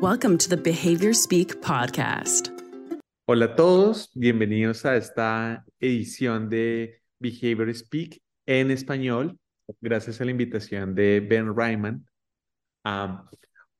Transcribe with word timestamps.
Welcome 0.00 0.38
to 0.38 0.48
the 0.48 0.56
Behavior 0.56 1.12
Speak 1.12 1.60
podcast. 1.60 2.50
Hola 3.26 3.46
a 3.46 3.56
todos, 3.56 4.12
bienvenidos 4.14 4.86
a 4.86 4.96
esta 4.96 5.64
edición 5.80 6.48
de 6.48 7.02
Behavior 7.18 7.74
Speak 7.74 8.22
en 8.46 8.70
español, 8.70 9.36
gracias 9.80 10.20
a 10.20 10.24
la 10.24 10.30
invitación 10.30 10.94
de 10.94 11.18
Ben 11.18 11.52
Ryman. 11.52 12.06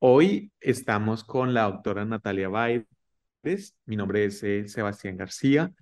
hoy 0.00 0.50
estamos 0.60 1.22
con 1.22 1.54
la 1.54 1.70
doctora 1.70 2.04
Natalia 2.04 2.48
Baires, 2.48 3.76
mi 3.86 3.94
nombre 3.94 4.24
es 4.24 4.42
eh, 4.42 4.66
Sebastián 4.66 5.16
García 5.16 5.72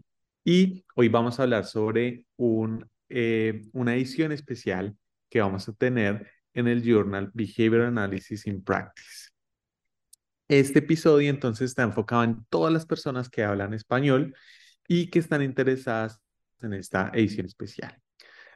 y 0.45 0.85
hoy 0.97 1.09
vamos 1.09 1.41
a 1.41 1.45
hablar 1.45 1.65
sobre 1.65 2.27
un, 2.37 2.87
eh, 3.09 3.65
una 3.73 3.95
edición 3.95 4.33
especial 4.33 4.95
que 5.31 5.41
vamos 5.41 5.67
a 5.67 5.73
tener 5.73 6.31
en 6.53 6.69
el 6.69 6.83
journal 6.83 7.31
Behavior 7.33 7.87
Analysis 7.87 8.47
in 8.47 8.63
Practice. 8.63 9.26
Este 10.49 10.79
episodio 10.79 11.29
entonces 11.29 11.71
está 11.71 11.83
enfocado 11.83 12.23
en 12.23 12.45
todas 12.49 12.73
las 12.73 12.87
personas 12.87 13.29
que 13.29 13.43
hablan 13.43 13.75
español 13.75 14.35
y 14.87 15.11
que 15.11 15.19
están 15.19 15.43
interesadas 15.43 16.21
en 16.63 16.73
esta 16.75 17.11
edición 17.15 17.47
especial. 17.47 18.01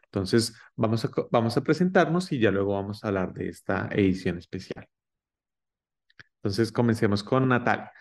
Entonces, 0.05 0.55
vamos 0.77 1.05
a, 1.05 1.11
vamos 1.31 1.57
a 1.57 1.63
presentarnos 1.63 2.31
y 2.33 2.39
ya 2.39 2.51
luego 2.51 2.75
vamos 2.75 3.03
a 3.03 3.09
hablar 3.09 3.33
de 3.33 3.49
esta 3.49 3.89
edición 3.93 4.39
especial. 4.39 4.87
Entonces, 6.37 6.73
comencemos 6.73 7.23
con 7.23 7.49
Natalia. 7.49 7.93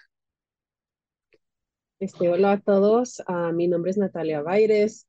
Este, 2.00 2.30
hola 2.30 2.54
a 2.54 2.60
todos, 2.60 3.22
uh, 3.28 3.52
mi 3.54 3.68
nombre 3.68 3.92
es 3.92 3.98
Natalia 3.98 4.42
Baires. 4.42 5.08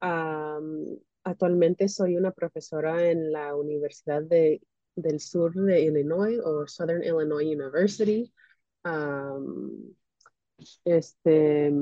actualmente 0.00 1.88
soy 1.88 2.16
una 2.16 2.30
profesora 2.30 3.10
en 3.10 3.32
la 3.32 3.56
Universidad 3.56 4.22
de, 4.22 4.60
del 5.02 5.20
Sur 5.20 5.54
de 5.54 5.80
Illinois 5.82 6.38
o 6.44 6.66
Southern 6.66 7.02
Illinois 7.02 7.46
University. 7.46 8.32
este, 10.84 11.72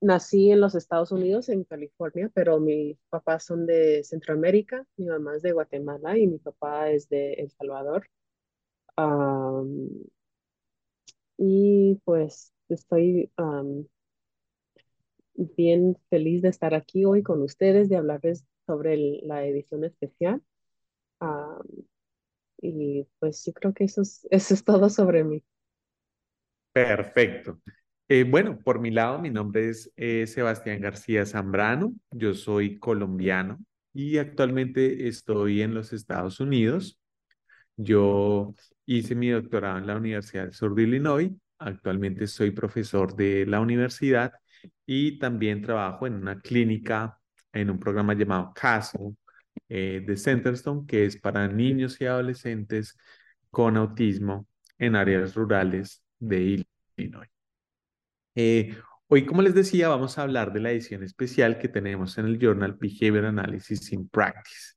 nací 0.00 0.50
en 0.50 0.60
los 0.60 0.74
Estados 0.74 1.12
Unidos, 1.12 1.48
en 1.48 1.64
California, 1.64 2.30
pero 2.34 2.60
mis 2.60 2.98
papás 3.10 3.44
son 3.44 3.66
de 3.66 4.04
Centroamérica, 4.04 4.86
mi 4.96 5.06
mamá 5.06 5.36
es 5.36 5.42
de 5.42 5.52
Guatemala 5.52 6.18
y 6.18 6.26
mi 6.26 6.38
papá 6.38 6.90
es 6.90 7.08
de 7.08 7.34
El 7.34 7.50
Salvador. 7.50 8.06
y 11.38 12.00
pues 12.04 12.52
estoy 12.68 13.30
bien 15.34 15.96
feliz 16.10 16.42
de 16.42 16.48
estar 16.48 16.74
aquí 16.74 17.04
hoy 17.04 17.22
con 17.22 17.42
ustedes, 17.42 17.88
de 17.88 17.96
hablarles 17.96 18.44
sobre 18.66 18.96
la 19.22 19.44
edición 19.44 19.84
especial. 19.84 20.42
Y 22.58 23.06
pues 23.18 23.44
yo 23.44 23.52
creo 23.52 23.72
que 23.72 23.84
eso 23.84 24.02
es, 24.02 24.26
eso 24.30 24.54
es 24.54 24.64
todo 24.64 24.88
sobre 24.88 25.24
mí. 25.24 25.44
Perfecto. 26.72 27.60
Eh, 28.08 28.24
bueno, 28.24 28.58
por 28.58 28.80
mi 28.80 28.90
lado, 28.90 29.18
mi 29.18 29.30
nombre 29.30 29.68
es 29.70 29.90
eh, 29.96 30.26
Sebastián 30.26 30.80
García 30.80 31.24
Zambrano, 31.24 31.94
yo 32.10 32.34
soy 32.34 32.78
colombiano 32.78 33.58
y 33.94 34.18
actualmente 34.18 35.08
estoy 35.08 35.62
en 35.62 35.72
los 35.74 35.92
Estados 35.92 36.40
Unidos. 36.40 37.00
Yo 37.76 38.54
hice 38.86 39.14
mi 39.14 39.30
doctorado 39.30 39.78
en 39.78 39.86
la 39.86 39.96
Universidad 39.96 40.44
del 40.44 40.52
Sur 40.52 40.74
de 40.74 40.82
Illinois 40.82 41.32
Actualmente 41.58 42.26
soy 42.26 42.50
profesor 42.50 43.14
de 43.14 43.46
la 43.46 43.60
universidad 43.60 44.32
y 44.84 45.18
también 45.18 45.62
trabajo 45.62 46.06
en 46.06 46.14
una 46.14 46.38
clínica, 46.40 47.18
en 47.52 47.70
un 47.70 47.78
programa 47.78 48.14
llamado 48.14 48.52
CASO 48.54 49.16
eh, 49.68 50.02
de 50.06 50.16
Centerstone, 50.16 50.86
que 50.86 51.04
es 51.06 51.16
para 51.16 51.48
niños 51.48 52.00
y 52.00 52.06
adolescentes 52.06 52.96
con 53.50 53.76
autismo 53.76 54.46
en 54.78 54.96
áreas 54.96 55.34
rurales 55.34 56.02
de 56.18 56.64
Illinois. 56.96 57.30
Eh, 58.34 58.76
hoy, 59.08 59.24
como 59.24 59.42
les 59.42 59.54
decía, 59.54 59.88
vamos 59.88 60.18
a 60.18 60.22
hablar 60.22 60.52
de 60.52 60.60
la 60.60 60.70
edición 60.72 61.02
especial 61.02 61.58
que 61.58 61.68
tenemos 61.68 62.18
en 62.18 62.26
el 62.26 62.38
Journal 62.38 62.76
Behavior 62.78 63.26
Analysis 63.26 63.92
in 63.92 64.08
Practice. 64.08 64.74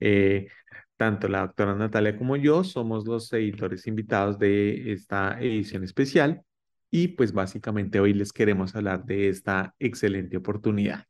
Eh, 0.00 0.48
tanto 0.96 1.28
la 1.28 1.40
doctora 1.40 1.74
Natalia 1.74 2.16
como 2.16 2.36
yo 2.36 2.64
somos 2.64 3.06
los 3.06 3.32
editores 3.32 3.86
invitados 3.86 4.38
de 4.38 4.92
esta 4.92 5.40
edición 5.40 5.84
especial 5.84 6.42
y 6.90 7.08
pues 7.08 7.32
básicamente 7.32 8.00
hoy 8.00 8.14
les 8.14 8.32
queremos 8.32 8.74
hablar 8.74 9.04
de 9.04 9.28
esta 9.28 9.74
excelente 9.78 10.36
oportunidad. 10.36 11.06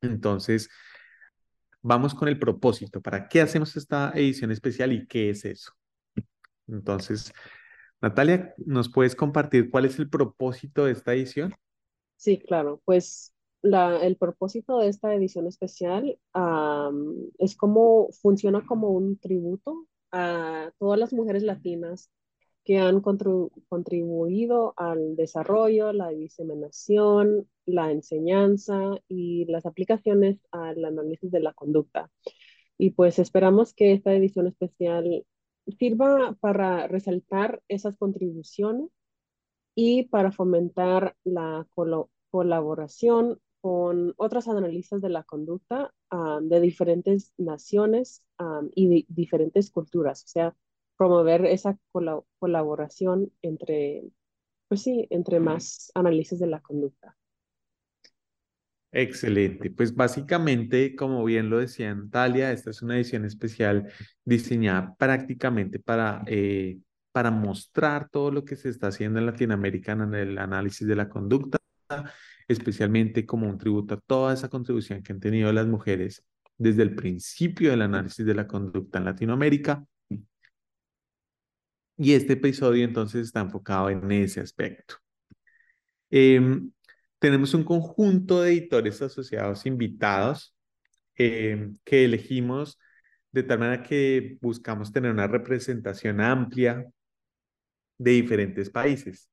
Entonces, 0.00 0.68
vamos 1.82 2.14
con 2.14 2.28
el 2.28 2.38
propósito. 2.38 3.00
¿Para 3.02 3.28
qué 3.28 3.40
hacemos 3.40 3.76
esta 3.76 4.12
edición 4.14 4.50
especial 4.50 4.92
y 4.92 5.06
qué 5.06 5.30
es 5.30 5.44
eso? 5.44 5.72
Entonces, 6.68 7.32
Natalia, 8.00 8.54
¿nos 8.58 8.90
puedes 8.90 9.14
compartir 9.14 9.70
cuál 9.70 9.84
es 9.84 9.98
el 9.98 10.08
propósito 10.08 10.84
de 10.84 10.92
esta 10.92 11.12
edición? 11.12 11.54
Sí, 12.16 12.38
claro. 12.38 12.80
Pues 12.84 13.34
el 13.62 14.16
propósito 14.16 14.78
de 14.78 14.88
esta 14.88 15.14
edición 15.14 15.46
especial 15.46 16.18
es 17.38 17.56
como 17.56 18.08
funciona 18.12 18.64
como 18.66 18.90
un 18.90 19.18
tributo 19.18 19.86
a 20.10 20.72
todas 20.78 20.98
las 20.98 21.12
mujeres 21.12 21.42
latinas 21.42 22.10
que 22.64 22.78
han 22.78 23.00
contribuido 23.00 24.74
al 24.76 25.16
desarrollo, 25.16 25.92
la 25.92 26.10
diseminación, 26.10 27.48
la 27.66 27.90
enseñanza 27.90 28.96
y 29.08 29.44
las 29.46 29.66
aplicaciones 29.66 30.38
al 30.50 30.84
análisis 30.84 31.30
de 31.30 31.40
la 31.40 31.52
conducta. 31.52 32.10
Y 32.78 32.90
pues 32.90 33.18
esperamos 33.18 33.74
que 33.74 33.92
esta 33.92 34.12
edición 34.12 34.46
especial 34.46 35.24
sirva 35.78 36.36
para 36.40 36.88
resaltar 36.88 37.62
esas 37.68 37.96
contribuciones 37.96 38.90
y 39.74 40.04
para 40.04 40.32
fomentar 40.32 41.16
la 41.24 41.66
colaboración 42.30 43.40
con 43.60 44.14
otros 44.16 44.48
analistas 44.48 45.00
de 45.00 45.08
la 45.08 45.22
conducta 45.22 45.94
de 46.42 46.60
diferentes 46.60 47.32
naciones 47.38 48.22
y 48.74 49.06
diferentes 49.08 49.70
culturas, 49.70 50.24
o 50.24 50.28
sea, 50.28 50.56
promover 50.96 51.46
esa 51.46 51.78
colaboración 52.38 53.32
entre, 53.42 54.04
pues 54.68 54.82
sí, 54.82 55.06
entre 55.10 55.40
más 55.40 55.90
análisis 55.94 56.38
de 56.38 56.46
la 56.46 56.60
conducta. 56.60 57.16
Excelente. 58.94 59.70
Pues 59.70 59.94
básicamente, 59.94 60.94
como 60.94 61.24
bien 61.24 61.48
lo 61.48 61.58
decía 61.58 61.94
Natalia, 61.94 62.52
esta 62.52 62.70
es 62.70 62.82
una 62.82 62.96
edición 62.96 63.24
especial 63.24 63.90
diseñada 64.24 64.94
prácticamente 64.98 65.78
para, 65.78 66.22
eh, 66.26 66.78
para 67.10 67.30
mostrar 67.30 68.10
todo 68.10 68.30
lo 68.30 68.44
que 68.44 68.56
se 68.56 68.68
está 68.68 68.88
haciendo 68.88 69.18
en 69.18 69.26
Latinoamérica 69.26 69.92
en 69.92 70.14
el 70.14 70.38
análisis 70.38 70.86
de 70.86 70.96
la 70.96 71.08
conducta 71.08 71.58
especialmente 72.48 73.26
como 73.26 73.48
un 73.48 73.58
tributo 73.58 73.94
a 73.94 74.00
toda 74.00 74.34
esa 74.34 74.48
contribución 74.48 75.02
que 75.02 75.12
han 75.12 75.20
tenido 75.20 75.52
las 75.52 75.66
mujeres 75.66 76.24
desde 76.58 76.82
el 76.82 76.94
principio 76.94 77.70
del 77.70 77.82
análisis 77.82 78.24
de 78.24 78.34
la 78.34 78.46
conducta 78.46 78.98
en 78.98 79.04
Latinoamérica. 79.04 79.84
Y 82.02 82.14
este 82.14 82.32
episodio 82.32 82.84
entonces 82.84 83.28
está 83.28 83.42
enfocado 83.42 83.88
en 83.88 84.10
ese 84.10 84.40
aspecto. 84.40 84.96
Em, 86.10 86.72
tenemos 87.20 87.54
un 87.54 87.62
conjunto 87.62 88.42
de 88.42 88.50
editores 88.50 89.00
asociados 89.00 89.66
invitados 89.66 90.52
em, 91.14 91.78
que 91.84 92.04
elegimos 92.04 92.76
de 93.30 93.44
tal 93.44 93.60
manera 93.60 93.84
que 93.84 94.36
buscamos 94.40 94.90
tener 94.90 95.12
una 95.12 95.28
representación 95.28 96.20
amplia 96.20 96.84
de 97.98 98.10
diferentes 98.10 98.68
países. 98.68 99.30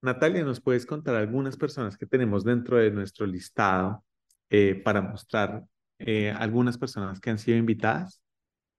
Natalia, 0.00 0.44
¿nos 0.44 0.62
puedes 0.62 0.86
contar 0.86 1.14
algunas 1.14 1.58
personas 1.58 1.98
que 1.98 2.06
tenemos 2.06 2.42
dentro 2.42 2.78
de 2.78 2.90
nuestro 2.90 3.26
listado 3.26 4.02
eh, 4.48 4.80
para 4.82 5.02
mostrar 5.02 5.62
eh, 5.98 6.30
algunas 6.30 6.78
personas 6.78 7.20
que 7.20 7.28
han 7.28 7.38
sido 7.38 7.58
invitadas? 7.58 8.22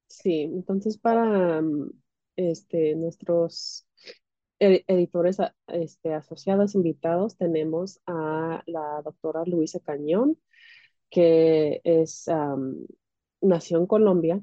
Sí, 0.07 0.49
entonces 0.51 0.97
para 0.97 1.61
mm, 1.61 1.91
este, 2.37 2.95
nuestros 2.95 3.85
editores 4.59 5.37
este, 5.67 6.13
asociados 6.13 6.73
invitados 6.75 7.37
tenemos 7.37 7.99
a 8.07 8.63
la 8.65 9.01
doctora 9.03 9.43
Luisa 9.45 9.79
Cañón, 9.81 10.39
que 11.09 11.81
es, 11.83 12.25
nació 13.41 13.77
en 13.79 13.85
Colombia, 13.85 14.41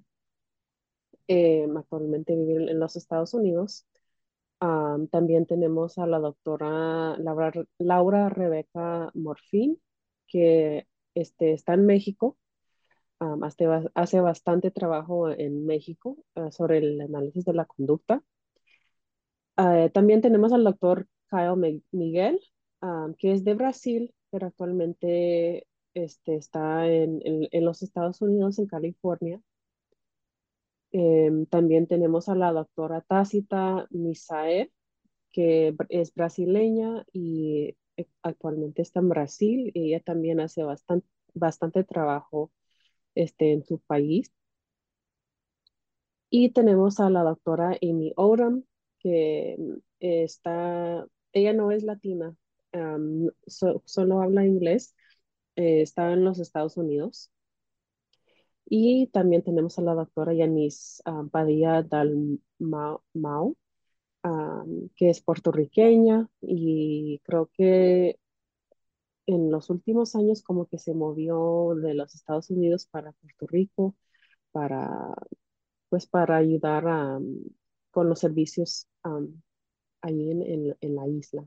em, 1.27 1.77
actualmente 1.77 2.37
vive 2.37 2.71
en 2.71 2.79
los 2.79 2.97
Estados 2.97 3.35
Unidos 3.35 3.87
también 5.11 5.47
tenemos 5.47 5.99
a 5.99 6.07
la 6.07 6.19
doctora 6.19 7.17
Laura, 7.19 7.53
Laura 7.79 8.29
Rebeca 8.29 9.11
Morfín, 9.15 9.81
que 10.27 10.87
este, 11.15 11.53
está 11.53 11.75
en 11.75 11.87
México. 11.87 12.39
Hace, 13.19 13.67
hace, 13.95 14.21
bastante 14.21 14.71
trabajo 14.71 15.31
en 15.31 15.67
México 15.67 16.17
ah, 16.35 16.51
sobre 16.51 16.79
el 16.79 17.01
análisis 17.01 17.45
de 17.45 17.55
la 17.55 17.65
conducta. 17.65 18.23
Ah, 19.57 19.89
también 19.93 20.21
tenemos 20.21 20.53
al 20.53 20.65
doctor 20.65 21.07
Kyle 21.31 21.83
Miguel, 21.93 22.41
que 23.19 23.33
es 23.33 23.45
de 23.45 23.55
Brasil, 23.55 24.15
pero 24.31 24.47
actualmente 24.47 25.67
este, 25.95 26.37
está 26.37 26.87
en, 26.89 27.21
en, 27.25 27.65
los 27.65 27.83
Estados 27.83 28.21
Unidos, 28.21 28.59
en 28.59 28.67
California. 28.67 29.41
Em, 30.93 31.47
también 31.47 31.87
tenemos 31.87 32.29
a 32.29 32.35
la 32.35 32.53
doctora 32.53 33.01
Tácita 33.01 33.87
Misae, 33.91 34.71
que 35.33 35.75
es 35.89 36.15
brasileña 36.15 37.05
y 37.13 37.77
eh, 37.97 38.07
actualmente 38.23 38.83
está 38.83 39.01
en 39.01 39.09
Brasil. 39.09 39.73
Ella 39.75 40.01
también 40.01 40.41
hace 40.41 40.63
bastante, 40.63 41.07
bastante 41.35 41.85
trabajo 41.85 42.53
este, 43.15 43.53
en 43.53 43.65
su 43.65 43.79
país. 43.81 44.33
Y 46.31 46.51
tenemos 46.51 47.01
a 47.01 47.11
la 47.11 47.23
doctora 47.23 47.77
Amy 47.83 48.13
Odom, 48.17 48.65
que 48.99 49.57
mm, 49.59 49.75
está, 50.01 51.07
ella 51.33 51.53
no 51.53 51.71
es 51.71 51.85
latina, 51.85 52.37
solo 53.47 54.21
habla 54.21 54.45
inglés, 54.47 54.95
eh, 55.57 55.83
está 55.83 56.13
en 56.13 56.25
los 56.25 56.41
Estados 56.41 56.77
Unidos. 56.77 57.31
Y 58.67 59.09
también 59.09 59.43
tenemos 59.43 59.79
a 59.79 59.83
la 59.83 59.95
doctora 59.95 60.35
Yanis 60.35 61.03
Padilla 61.31 61.83
Dalmau, 61.83 63.57
que 64.97 65.11
es 65.11 65.21
puertorriqueña 65.21 66.29
y 66.41 67.21
creo 67.25 67.51
que 67.53 68.19
en 69.27 69.51
los 69.51 69.71
últimos 69.71 70.15
años 70.15 70.43
como 70.43 70.67
que 70.67 70.79
se 70.79 70.95
movió 70.95 71.75
de 71.77 71.95
los 71.95 72.15
Estados 72.15 72.51
Unidos 72.51 72.87
para 72.91 73.13
Puerto 73.13 73.47
Rico 73.47 73.97
para 74.53 75.15
pues 75.89 76.07
para 76.07 76.37
ayudar 76.37 76.85
con 77.91 78.09
los 78.09 78.19
servicios 78.19 78.89
ahí 80.01 80.31
en, 80.31 80.77
en, 80.81 80.95
la 80.97 81.07
isla. 81.07 81.47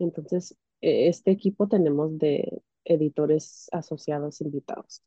Entonces, 0.00 0.56
e, 0.80 1.08
este 1.08 1.30
equipo 1.30 1.68
tenemos 1.68 2.18
de 2.18 2.62
editores 2.84 3.68
asociados 3.70 4.40
invitados. 4.40 5.02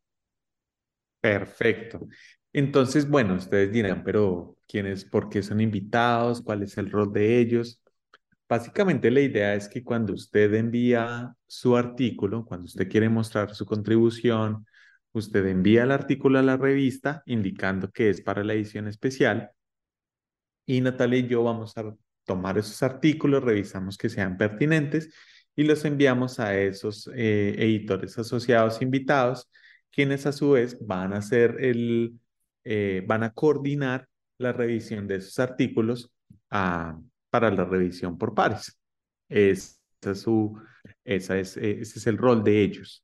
Perfecto. 1.20 2.08
Entonces, 2.54 3.10
bueno, 3.10 3.36
ustedes 3.36 3.72
dirán, 3.72 4.04
pero 4.04 4.58
¿quiénes, 4.68 5.04
por 5.06 5.30
qué 5.30 5.44
son 5.44 5.60
invitados? 5.60 6.42
¿Cuál 6.42 6.64
es 6.64 6.78
el 6.78 6.90
rol 6.90 7.12
de 7.12 7.40
ellos? 7.40 7.82
Básicamente 8.52 9.10
la 9.12 9.22
idea 9.22 9.56
es 9.56 9.70
que 9.70 9.82
cuando 9.82 10.12
usted 10.12 10.54
envía 10.56 11.34
su 11.48 11.78
artículo, 11.78 12.44
cuando 12.44 12.66
usted 12.66 12.90
quiere 12.90 13.08
mostrar 13.08 13.56
su 13.56 13.66
contribución, 13.66 14.66
usted 15.14 15.46
envía 15.46 15.84
el 15.84 15.92
artículo 15.92 16.38
a 16.38 16.42
la 16.42 16.58
revista 16.58 17.24
indicando 17.28 17.90
que 17.92 18.10
es 18.10 18.20
para 18.20 18.44
la 18.44 18.54
edición 18.54 18.90
especial. 18.90 19.52
Y 20.66 20.82
Natalia 20.82 21.20
y 21.20 21.28
yo 21.28 21.44
vamos 21.44 21.78
a 21.78 21.96
tomar 22.26 22.58
esos 22.58 22.84
artículos, 22.84 23.42
revisamos 23.42 23.98
que 23.98 24.10
sean 24.10 24.36
pertinentes 24.36 25.14
y 25.56 25.64
los 25.64 25.86
enviamos 25.86 26.42
a 26.42 26.58
esos 26.60 27.10
eh, 27.16 27.56
editores 27.58 28.18
asociados 28.20 28.82
invitados, 28.82 29.50
quienes 29.92 30.26
a 30.26 30.34
su 30.34 30.52
vez 30.52 30.78
van 30.86 31.14
a 31.14 31.20
hacer 31.20 31.56
el, 31.62 32.20
eh, 32.66 33.02
van 33.08 33.24
a 33.24 33.32
coordinar 33.32 34.10
la 34.38 34.52
revisión 34.52 35.08
de 35.08 35.16
esos 35.16 35.40
artículos 35.40 36.12
ah, 36.50 37.00
para 37.32 37.50
la 37.50 37.66
revisión 37.66 38.18
por 38.18 38.36
pares. 38.36 38.80
Es, 39.30 39.82
esa 40.02 40.12
es 40.12 40.22
su, 40.22 40.62
esa 41.04 41.40
es, 41.40 41.58
ese 41.58 42.00
es 42.00 42.08
el 42.08 42.18
rol 42.18 42.44
de 42.44 42.62
ellos. 42.62 43.04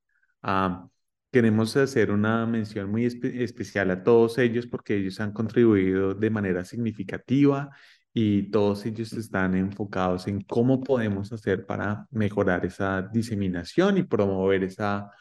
Queremos 1.32 1.76
hacer 1.78 2.12
una 2.12 2.46
mención 2.46 2.90
muy 2.90 3.06
especial 3.06 3.92
a 3.92 4.04
todos 4.04 4.38
ellos 4.38 4.66
porque 4.66 4.96
ellos 4.96 5.20
han 5.20 5.34
contribuido 5.34 6.14
de 6.14 6.30
manera 6.30 6.64
significativa 6.66 7.70
y 8.14 8.50
todos 8.50 8.86
ellos 8.86 9.14
están 9.14 9.56
enfocados 9.56 10.28
en 10.28 10.42
cómo 10.42 10.82
podemos 10.84 11.32
hacer 11.34 11.66
para 11.66 12.08
mejorar 12.12 12.66
esa 12.66 13.02
diseminación 13.04 13.98
y 13.98 14.04
promover 14.04 14.64
esa 14.64 15.12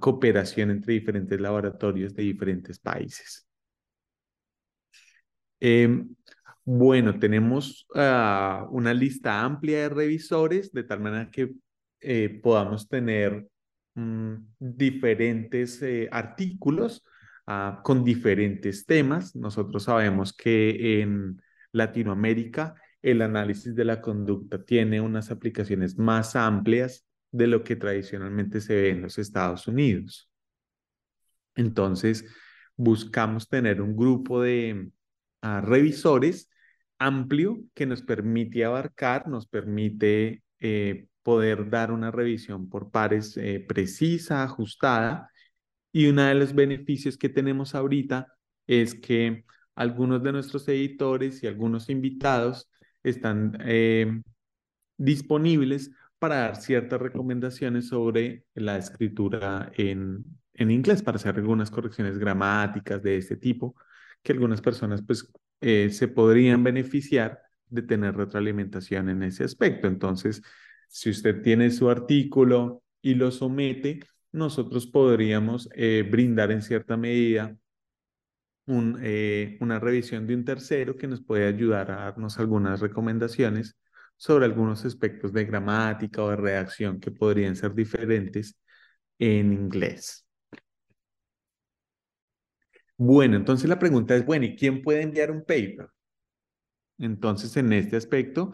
cooperación 0.00 0.70
entre 0.70 0.94
diferentes 0.94 1.40
laboratorios 1.40 2.14
de 2.14 2.22
diferentes 2.22 2.78
países. 2.78 3.46
Em, 5.60 6.16
bueno, 6.64 7.18
tenemos 7.18 7.86
ah, 7.94 8.66
una 8.70 8.94
lista 8.94 9.40
amplia 9.42 9.82
de 9.82 9.88
revisores 9.88 10.72
de 10.72 10.84
tal 10.84 11.00
manera 11.00 11.30
que 11.30 11.54
eh, 12.00 12.40
podamos 12.42 12.88
tener 12.88 13.48
mm, 13.94 14.34
diferentes 14.58 15.82
eh, 15.82 16.08
artículos 16.10 17.04
ah, 17.46 17.80
con 17.82 18.04
diferentes 18.04 18.86
temas. 18.86 19.34
Nosotros 19.34 19.84
sabemos 19.84 20.32
que 20.32 21.00
en 21.00 21.40
Latinoamérica, 21.72 22.76
el 23.02 23.22
análisis 23.22 23.74
de 23.74 23.84
la 23.84 24.00
conducta 24.00 24.64
tiene 24.64 25.00
unas 25.00 25.32
aplicaciones 25.32 25.98
más 25.98 26.36
amplias 26.36 27.04
de 27.32 27.48
lo 27.48 27.64
que 27.64 27.74
tradicionalmente 27.74 28.60
se 28.60 28.74
ve 28.76 28.90
en 28.90 29.02
los 29.02 29.18
Estados 29.18 29.66
Unidos. 29.66 30.30
Entonces, 31.56 32.24
buscamos 32.76 33.48
tener 33.48 33.82
un 33.82 33.96
grupo 33.96 34.42
de 34.42 34.92
ah, 35.40 35.60
revisores 35.60 36.50
amplio 37.06 37.58
que 37.74 37.86
nos 37.86 38.02
permite 38.02 38.64
abarcar, 38.64 39.28
nos 39.28 39.46
permite 39.46 40.42
eh, 40.60 41.06
poder 41.22 41.70
dar 41.70 41.92
una 41.92 42.10
revisión 42.10 42.68
por 42.68 42.90
pares 42.90 43.36
eh, 43.36 43.64
precisa, 43.66 44.42
ajustada. 44.42 45.30
Y 45.92 46.06
uno 46.06 46.22
de 46.22 46.34
los 46.34 46.54
beneficios 46.54 47.16
que 47.16 47.28
tenemos 47.28 47.74
ahorita 47.74 48.28
es 48.66 48.94
que 48.94 49.44
algunos 49.74 50.22
de 50.22 50.32
nuestros 50.32 50.68
editores 50.68 51.42
y 51.42 51.46
algunos 51.46 51.88
invitados 51.88 52.70
están 53.02 53.58
eh, 53.60 54.20
disponibles 54.96 55.90
para 56.18 56.36
dar 56.36 56.56
ciertas 56.56 57.00
recomendaciones 57.00 57.88
sobre 57.88 58.44
la 58.54 58.78
escritura 58.78 59.72
en, 59.76 60.24
inglés, 60.56 61.02
para 61.02 61.16
hacer 61.16 61.36
algunas 61.36 61.70
correcciones 61.70 62.18
gramáticas 62.18 63.02
de 63.02 63.16
este 63.16 63.36
tipo, 63.36 63.74
que 64.22 64.32
algunas 64.32 64.60
personas 64.60 65.02
pues 65.02 65.28
eh, 65.62 65.90
se 65.90 66.08
podrían 66.08 66.62
beneficiar 66.64 67.42
de 67.68 67.82
tener 67.82 68.16
retroalimentación 68.16 69.08
en 69.08 69.22
ese 69.22 69.44
aspecto. 69.44 69.88
Entonces, 69.88 70.42
si 70.88 71.10
usted 71.10 71.42
tiene 71.42 71.70
su 71.70 71.88
artículo 71.88 72.82
y 73.00 73.14
lo 73.14 73.30
somete, 73.30 74.00
nosotros 74.32 74.86
podríamos 74.86 75.68
eh, 75.74 76.06
brindar 76.10 76.52
en 76.52 76.62
cierta 76.62 76.96
medida 76.96 77.56
eh, 78.66 79.58
una 79.60 79.78
revisión 79.80 80.26
de 80.26 80.34
un 80.34 80.44
tercero 80.44 80.96
que 80.96 81.08
nos 81.08 81.22
puede 81.22 81.46
ayudar 81.46 81.90
a 81.90 81.96
darnos 82.04 82.38
algunas 82.38 82.80
recomendaciones 82.80 83.76
sobre 84.16 84.44
algunos 84.44 84.84
aspectos 84.84 85.32
de 85.32 85.44
gramática 85.44 86.22
o 86.22 86.30
de 86.30 86.36
redacción 86.36 87.00
que 87.00 87.10
podrían 87.10 87.56
ser 87.56 87.74
diferentes 87.74 88.56
en 89.18 89.52
inglés. 89.52 90.26
Bueno, 93.04 93.36
entonces 93.36 93.68
la 93.68 93.80
pregunta 93.80 94.14
es, 94.14 94.24
bueno, 94.24 94.44
¿y 94.44 94.54
quién 94.54 94.80
puede 94.80 95.02
enviar 95.02 95.32
un 95.32 95.40
paper? 95.40 95.88
Entonces, 96.98 97.56
en 97.56 97.72
este 97.72 97.96
aspecto, 97.96 98.52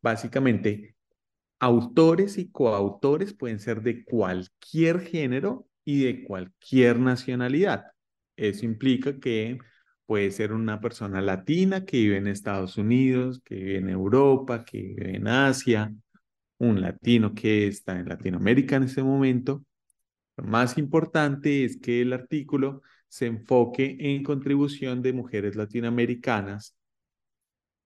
básicamente, 0.00 0.96
autores 1.58 2.38
y 2.38 2.50
coautores 2.50 3.34
pueden 3.34 3.58
ser 3.58 3.82
de 3.82 4.02
cualquier 4.02 5.00
género 5.00 5.66
y 5.84 6.04
de 6.04 6.24
cualquier 6.24 6.98
nacionalidad. 6.98 7.84
Eso 8.34 8.64
implica 8.64 9.20
que 9.20 9.58
puede 10.06 10.30
ser 10.30 10.54
una 10.54 10.80
persona 10.80 11.20
latina 11.20 11.84
que 11.84 11.98
vive 11.98 12.16
en 12.16 12.28
Estados 12.28 12.78
Unidos, 12.78 13.42
que 13.44 13.56
vive 13.56 13.76
en 13.76 13.90
Europa, 13.90 14.64
que 14.64 14.78
vive 14.78 15.16
en 15.16 15.28
Asia, 15.28 15.94
un 16.56 16.80
latino 16.80 17.34
que 17.34 17.66
está 17.66 17.98
en 17.98 18.08
Latinoamérica 18.08 18.76
en 18.76 18.84
ese 18.84 19.02
momento. 19.02 19.62
Lo 20.38 20.44
más 20.44 20.78
importante 20.78 21.66
es 21.66 21.76
que 21.76 22.00
el 22.00 22.14
artículo 22.14 22.80
se 23.14 23.26
enfoque 23.26 23.96
en 24.00 24.24
contribución 24.24 25.00
de 25.00 25.12
mujeres 25.12 25.54
latinoamericanas 25.54 26.76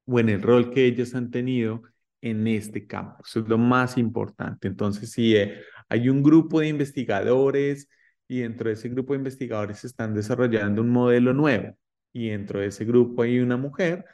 o 0.07 0.19
en 0.19 0.31
el 0.31 0.41
rol 0.41 0.71
que 0.71 0.87
ellas 0.87 1.15
han 1.15 1.31
tenido 1.31 1.83
en 2.23 2.47
este 2.47 2.87
campo. 2.87 3.23
Eso 3.23 3.41
es 3.41 3.49
lo 3.49 3.59
más 3.59 3.99
importante. 3.99 4.69
Entonces, 4.69 5.11
si 5.11 5.37
eh, 5.37 5.61
hay 5.91 6.09
un 6.09 6.23
grupo 6.23 6.61
de 6.61 6.69
investigadores 6.69 7.91
y 8.27 8.41
dentro 8.41 8.69
de 8.69 8.75
ese 8.75 8.89
grupo 8.89 9.13
de 9.13 9.19
investigadores 9.19 9.85
están 9.85 10.15
desarrollando 10.15 10.81
un 10.81 10.89
modelo 10.89 11.35
nuevo 11.35 11.77
y 12.11 12.31
dentro 12.31 12.61
de 12.61 12.69
ese 12.69 12.87
grupo 12.87 13.21
hay 13.21 13.39
una 13.39 13.59
mujer, 13.59 14.07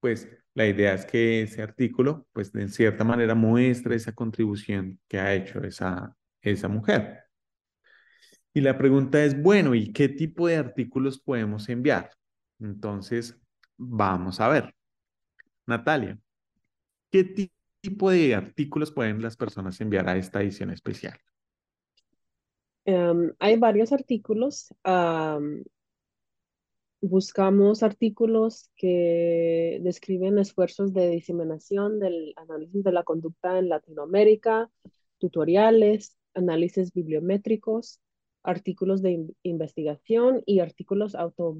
pues 0.00 0.28
la 0.54 0.66
idea 0.66 0.94
es 0.94 1.06
que 1.06 1.42
ese 1.42 1.62
artículo, 1.62 2.26
pues 2.32 2.50
de 2.52 2.66
cierta 2.68 3.04
manera 3.04 3.36
muestre 3.36 3.94
esa 3.94 4.12
contribución 4.12 4.98
que 5.06 5.20
ha 5.20 5.32
hecho 5.32 5.62
esa, 5.62 6.16
esa 6.40 6.66
mujer. 6.66 7.25
Y 8.56 8.62
la 8.62 8.78
pregunta 8.78 9.22
es, 9.22 9.42
bueno, 9.42 9.74
¿y 9.74 9.92
qué 9.92 10.08
tipo 10.08 10.46
de 10.46 10.56
artículos 10.56 11.18
podemos 11.18 11.68
enviar? 11.68 12.08
Entonces, 12.58 13.38
vamos 13.76 14.40
a 14.40 14.48
ver. 14.48 14.74
Natalia, 15.66 16.18
¿qué 17.10 17.50
tipo 17.82 18.10
de 18.10 18.34
artículos 18.34 18.90
pueden 18.90 19.20
las 19.20 19.36
personas 19.36 19.78
enviar 19.82 20.08
a 20.08 20.16
esta 20.16 20.40
edición 20.40 20.70
especial? 20.70 21.18
Em, 22.86 23.34
hay 23.38 23.58
varios 23.58 23.92
artículos. 23.92 24.72
buscamos 27.02 27.82
artículos 27.82 28.70
que 28.74 29.80
describen 29.82 30.38
esfuerzos 30.38 30.94
de 30.94 31.10
diseminación 31.10 32.00
del 32.00 32.32
análisis 32.36 32.82
de 32.82 32.92
la 32.92 33.04
conducta 33.04 33.58
en 33.58 33.68
Latinoamérica, 33.68 34.70
tutoriales, 35.18 36.16
análisis 36.32 36.94
bibliométricos, 36.94 38.00
artículos 38.46 39.02
de 39.02 39.26
investigación 39.42 40.42
y 40.46 40.60
artículos 40.60 41.14
auto, 41.14 41.56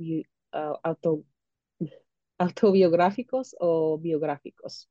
autobiográficos 2.39 3.57
o 3.59 3.99
biográficos. 3.99 4.89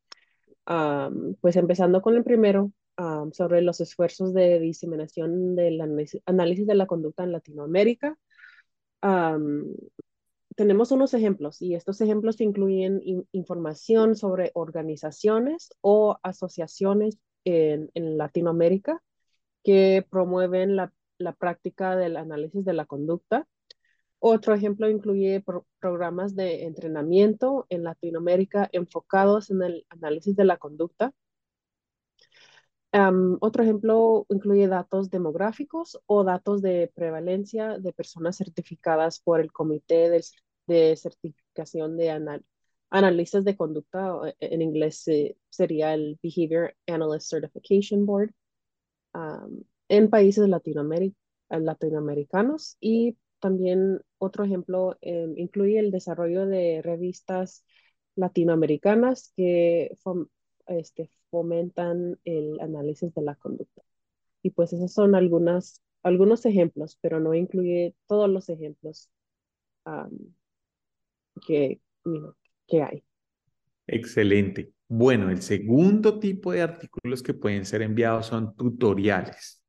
pues 1.42 1.56
empezando 1.56 2.02
con 2.02 2.16
el 2.16 2.24
primero, 2.24 2.72
sobre 3.34 3.62
los 3.62 3.82
esfuerzos 3.82 4.34
de 4.34 4.60
diseminación 4.60 5.56
del 5.56 5.82
análisis 6.26 6.68
de 6.68 6.76
la 6.76 6.88
conducta 6.88 7.24
en 7.24 7.32
Latinoamérica. 7.32 8.18
tenemos 10.56 10.92
unos 10.92 11.14
ejemplos 11.14 11.62
y 11.62 11.76
estos 11.76 12.02
ejemplos 12.02 12.40
incluyen 12.42 13.02
información 13.32 14.16
sobre 14.16 14.52
organizaciones 14.54 15.70
o 15.82 16.18
asociaciones 16.24 17.20
en, 17.46 17.90
en 17.94 18.18
Latinoamérica 18.18 19.02
que 19.64 20.06
promueven 20.10 20.76
la, 20.76 20.94
la, 21.18 21.34
práctica 21.34 21.96
del 21.96 22.18
análisis 22.18 22.66
de 22.66 22.74
la 22.74 22.86
conducta. 22.86 23.48
Otro 24.20 24.54
ejemplo 24.56 24.90
incluye 24.90 25.44
programas 25.80 26.36
de 26.36 26.64
entrenamiento 26.66 27.68
en 27.70 27.84
Latinoamérica 27.84 28.70
enfocados 28.72 29.52
en 29.52 29.62
el 29.64 29.86
análisis 29.90 30.36
de 30.36 30.46
la 30.46 30.58
conducta 30.58 31.14
otro 33.42 33.64
ejemplo 33.64 34.26
incluye 34.30 34.68
datos 34.68 35.10
demográficos 35.10 36.00
o 36.06 36.24
datos 36.24 36.62
de 36.62 36.92
prevalencia 36.96 37.78
de 37.78 37.92
personas 37.94 38.38
certificadas 38.38 39.20
por 39.20 39.42
el 39.42 39.52
Comité 39.52 40.10
de, 40.68 40.96
Certificación 40.96 41.98
de 41.98 42.40
Analistas 42.90 43.44
de 43.44 43.58
Conducta, 43.58 44.18
e, 44.28 44.36
en 44.40 44.62
inglés 44.62 45.06
sería 45.50 45.94
el 45.94 46.18
Behavior 46.24 46.74
Analyst 46.88 47.30
Certification 47.30 48.06
Board, 48.06 48.32
en 49.90 50.10
países 50.10 50.50
latinoamericanos. 51.50 52.78
Y 52.80 53.18
también 53.40 54.02
otro 54.18 54.44
ejemplo 54.44 54.98
em, 55.02 55.38
incluye 55.38 55.80
el 55.80 55.92
desarrollo 55.92 56.46
de 56.46 56.82
revistas 56.84 57.64
latinoamericanas 58.16 59.34
que 59.36 59.98
este, 60.68 61.12
fomentan 61.30 62.20
el 62.24 62.60
análisis 62.60 63.14
de 63.14 63.22
la 63.22 63.36
conducta. 63.36 63.84
Y 64.42 64.52
pues 64.52 64.74
esos 64.74 64.94
son 64.94 65.16
algunas, 65.16 65.82
algunos 66.04 66.46
ejemplos, 66.46 66.98
pero 67.02 67.20
no 67.20 67.34
incluye 67.34 67.96
todos 68.08 68.30
los 68.30 68.50
ejemplos 68.50 69.10
que, 71.46 71.82
que 72.68 72.82
hay. 72.82 73.04
Excelente. 73.88 74.72
Bueno, 74.88 75.30
el 75.30 75.42
segundo 75.42 76.20
tipo 76.20 76.52
de 76.52 76.62
artículos 76.62 77.22
que 77.22 77.34
pueden 77.34 77.66
ser 77.66 77.82
enviados 77.82 78.28
son 78.28 78.56
tutoriales. 78.56 79.65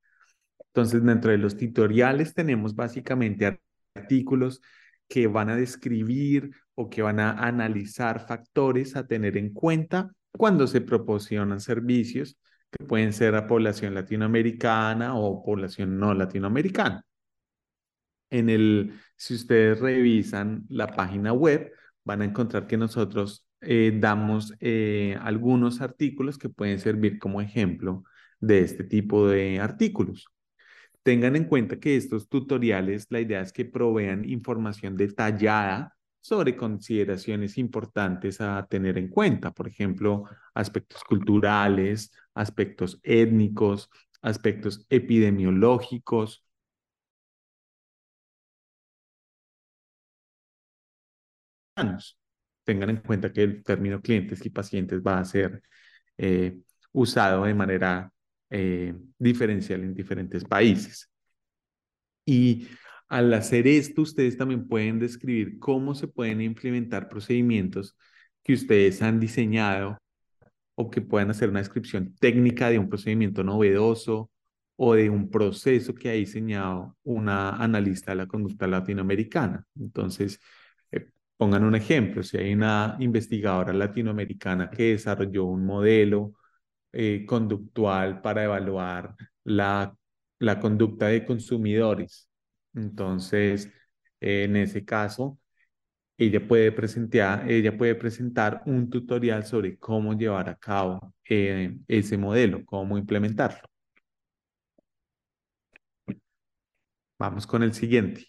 Entonces, 0.77 1.03
dentro 1.03 1.31
de 1.31 1.39
los 1.39 1.57
tutoriales 1.57 2.35
tenemos 2.35 2.75
básicamente 2.77 3.59
artículos 3.95 4.61
que 5.09 5.27
van 5.27 5.49
a 5.49 5.57
describir 5.57 6.51
o 6.75 6.91
que 6.91 7.01
van 7.01 7.19
a 7.19 7.31
analizar 7.31 8.27
factores 8.27 8.95
a 8.95 9.07
tener 9.07 9.39
en 9.39 9.55
cuenta 9.55 10.13
cuando 10.33 10.67
se 10.67 10.83
proporcionan 10.83 11.61
servicios 11.61 12.37
que 12.71 12.85
pueden 12.85 13.15
ser 13.15 13.37
a 13.37 13.47
población 13.47 13.95
latinoamericana 13.95 15.15
o 15.15 15.43
población 15.43 15.99
no 15.99 16.13
latinoamericana. 16.13 17.03
En 18.29 18.51
el, 18.51 19.01
si 19.17 19.33
ustedes 19.33 19.81
revisan 19.81 20.67
la 20.69 20.89
página 20.89 21.33
web, 21.33 21.73
van 22.05 22.21
a 22.21 22.27
encontrar 22.27 22.67
que 22.67 22.77
nosotros 22.77 23.47
eh, 23.63 23.97
damos 23.99 24.53
eh, 24.61 25.17
algunos 25.23 25.81
artículos 25.81 26.37
que 26.37 26.51
pueden 26.51 26.79
servir 26.81 27.19
como 27.19 27.41
ejemplo 27.41 28.05
de 28.41 28.61
este 28.61 28.85
tipo 28.85 29.27
de 29.27 29.59
artículos. 29.59 30.27
Tengan 31.07 31.37
en 31.37 31.45
cuenta 31.45 31.79
que 31.79 31.97
estos 31.97 32.29
tutoriales, 32.29 33.07
la 33.11 33.21
idea 33.21 33.41
es 33.41 33.53
que 33.53 33.65
provean 33.65 34.29
información 34.29 34.97
detallada 34.97 35.97
sobre 36.21 36.57
consideraciones 36.57 37.59
importantes 37.59 38.41
a 38.41 38.67
tener 38.69 38.99
en 38.99 39.09
cuenta, 39.09 39.53
por 39.53 39.69
ejemplo, 39.69 40.25
aspectos 40.53 41.05
culturales, 41.05 42.11
aspectos 42.35 42.99
étnicos, 43.05 43.89
aspectos 44.21 44.85
epidemiológicos. 44.91 46.45
Tengan 52.65 52.91
en 52.91 52.97
cuenta 52.99 53.33
que 53.33 53.43
el 53.43 53.63
término 53.63 54.01
clientes 54.01 54.45
y 54.45 54.51
pacientes 54.51 55.01
va 55.03 55.19
a 55.21 55.25
ser 55.25 55.63
eh, 56.19 56.61
usado 56.93 57.45
de 57.45 57.55
manera 57.55 58.13
eh, 58.51 58.95
diferencial 59.19 59.83
en 59.83 59.95
diferentes 59.95 60.45
países. 60.45 61.11
Y 62.25 62.69
al 63.09 63.33
hacer 63.35 63.67
esto, 63.67 64.03
ustedes 64.03 64.37
también 64.37 64.67
pueden 64.69 64.99
describir 64.99 65.59
cómo 65.59 65.95
se 65.95 66.09
pueden 66.09 66.41
implementar 66.41 67.09
procedimientos 67.09 67.97
que 68.43 68.55
ustedes 68.55 69.03
han 69.03 69.21
diseñado 69.21 69.99
o 70.77 70.91
que 70.91 71.01
puedan 71.01 71.31
hacer 71.31 71.51
una 71.51 71.61
descripción 71.61 72.15
técnica 72.21 72.71
de 72.71 72.79
un 72.79 72.89
procedimiento 72.89 73.43
novedoso 73.45 74.31
o 74.77 74.95
de 74.95 75.11
un 75.11 75.31
proceso 75.31 75.95
que 75.95 76.11
ha 76.11 76.13
diseñado 76.13 76.97
una 77.03 77.51
analista 77.57 78.13
de 78.13 78.17
la 78.19 78.27
conducta 78.27 78.67
latinoamericana. 78.67 79.65
Entonces, 79.79 80.41
eh, 80.93 81.09
pongan 81.37 81.65
un 81.65 81.75
ejemplo, 81.75 82.23
si 82.23 82.37
hay 82.39 82.53
una 82.55 82.97
investigadora 83.01 83.73
latinoamericana 83.73 84.71
que 84.71 84.93
desarrolló 84.93 85.45
un 85.47 85.65
modelo 85.65 86.35
eh, 86.97 87.25
conductual 87.27 88.23
para 88.23 88.45
evaluar 88.45 89.15
la, 89.45 89.95
la 90.39 90.61
conducta 90.61 91.09
de 91.09 91.25
consumidores 91.25 92.29
entonces, 92.77 93.71
en 94.21 94.57
ese 94.57 94.85
caso, 94.85 95.39
ella 96.19 96.47
puede 96.47 96.73
presentar, 96.73 97.51
ella 97.51 97.77
puede 97.77 97.95
presentar 97.95 98.63
un 98.67 98.91
tutorial 98.91 99.45
sobre 99.47 99.79
cómo 99.79 100.15
llevar 100.15 100.49
a 100.49 100.57
cabo 100.57 101.15
eh, 101.29 101.77
ese 101.89 102.19
modelo, 102.19 102.65
cómo 102.65 102.99
implementarlo. 102.99 103.69
Vamos 107.19 107.47
con 107.47 107.63
el 107.63 107.73
siguiente. 107.73 108.27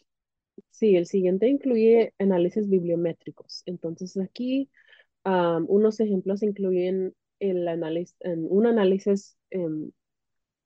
Sí, 0.71 0.95
el 0.95 1.05
siguiente 1.05 1.47
incluye 1.47 2.13
análisis 2.19 2.69
bibliométricos. 2.69 3.63
Entonces 3.65 4.17
aquí 4.17 4.69
unos 5.25 5.99
ejemplos 5.99 6.41
incluyen 6.41 7.13
el 7.39 7.67
análisis, 7.67 8.15
un 8.23 8.67
análisis 8.67 9.37
em, 9.49 9.91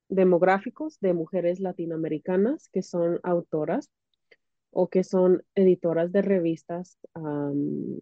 demográficos 0.10 1.00
de 1.00 1.14
mujeres 1.14 1.60
latinoamericanas 1.60 2.70
que 2.70 2.82
son 2.82 3.20
autoras 3.24 3.90
o 4.72 4.90
que 4.90 5.04
son 5.04 5.44
editoras 5.56 6.12
de 6.12 6.22
revistas, 6.22 6.98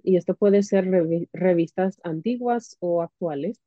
y 0.03 0.17
esto 0.17 0.35
puede 0.35 0.61
ser 0.63 0.85
revistas 1.33 1.99
antiguas 2.03 2.77
o 2.79 3.01
actuales. 3.01 3.59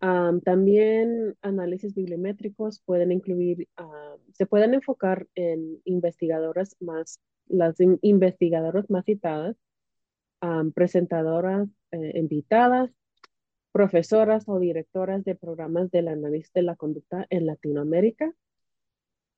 también 0.00 1.36
análisis 1.42 1.94
bibliométricos 1.94 2.80
pueden 2.84 3.12
incluir, 3.12 3.68
se 4.32 4.46
pueden 4.46 4.74
enfocar 4.74 5.26
en 5.34 5.80
investigadoras 5.84 6.76
más, 6.80 7.20
las 7.46 7.76
investigadoras 8.00 8.88
más 8.88 9.04
citadas, 9.04 9.56
presentadoras 10.74 11.68
eh, 11.90 12.12
invitadas, 12.14 12.90
profesoras 13.78 14.42
o 14.48 14.58
directoras 14.58 15.22
de 15.22 15.36
programas 15.36 15.88
del 15.92 16.08
análisis 16.08 16.52
de 16.52 16.62
la 16.62 16.74
conducta 16.74 17.28
en 17.30 17.46
Latinoamérica 17.46 18.34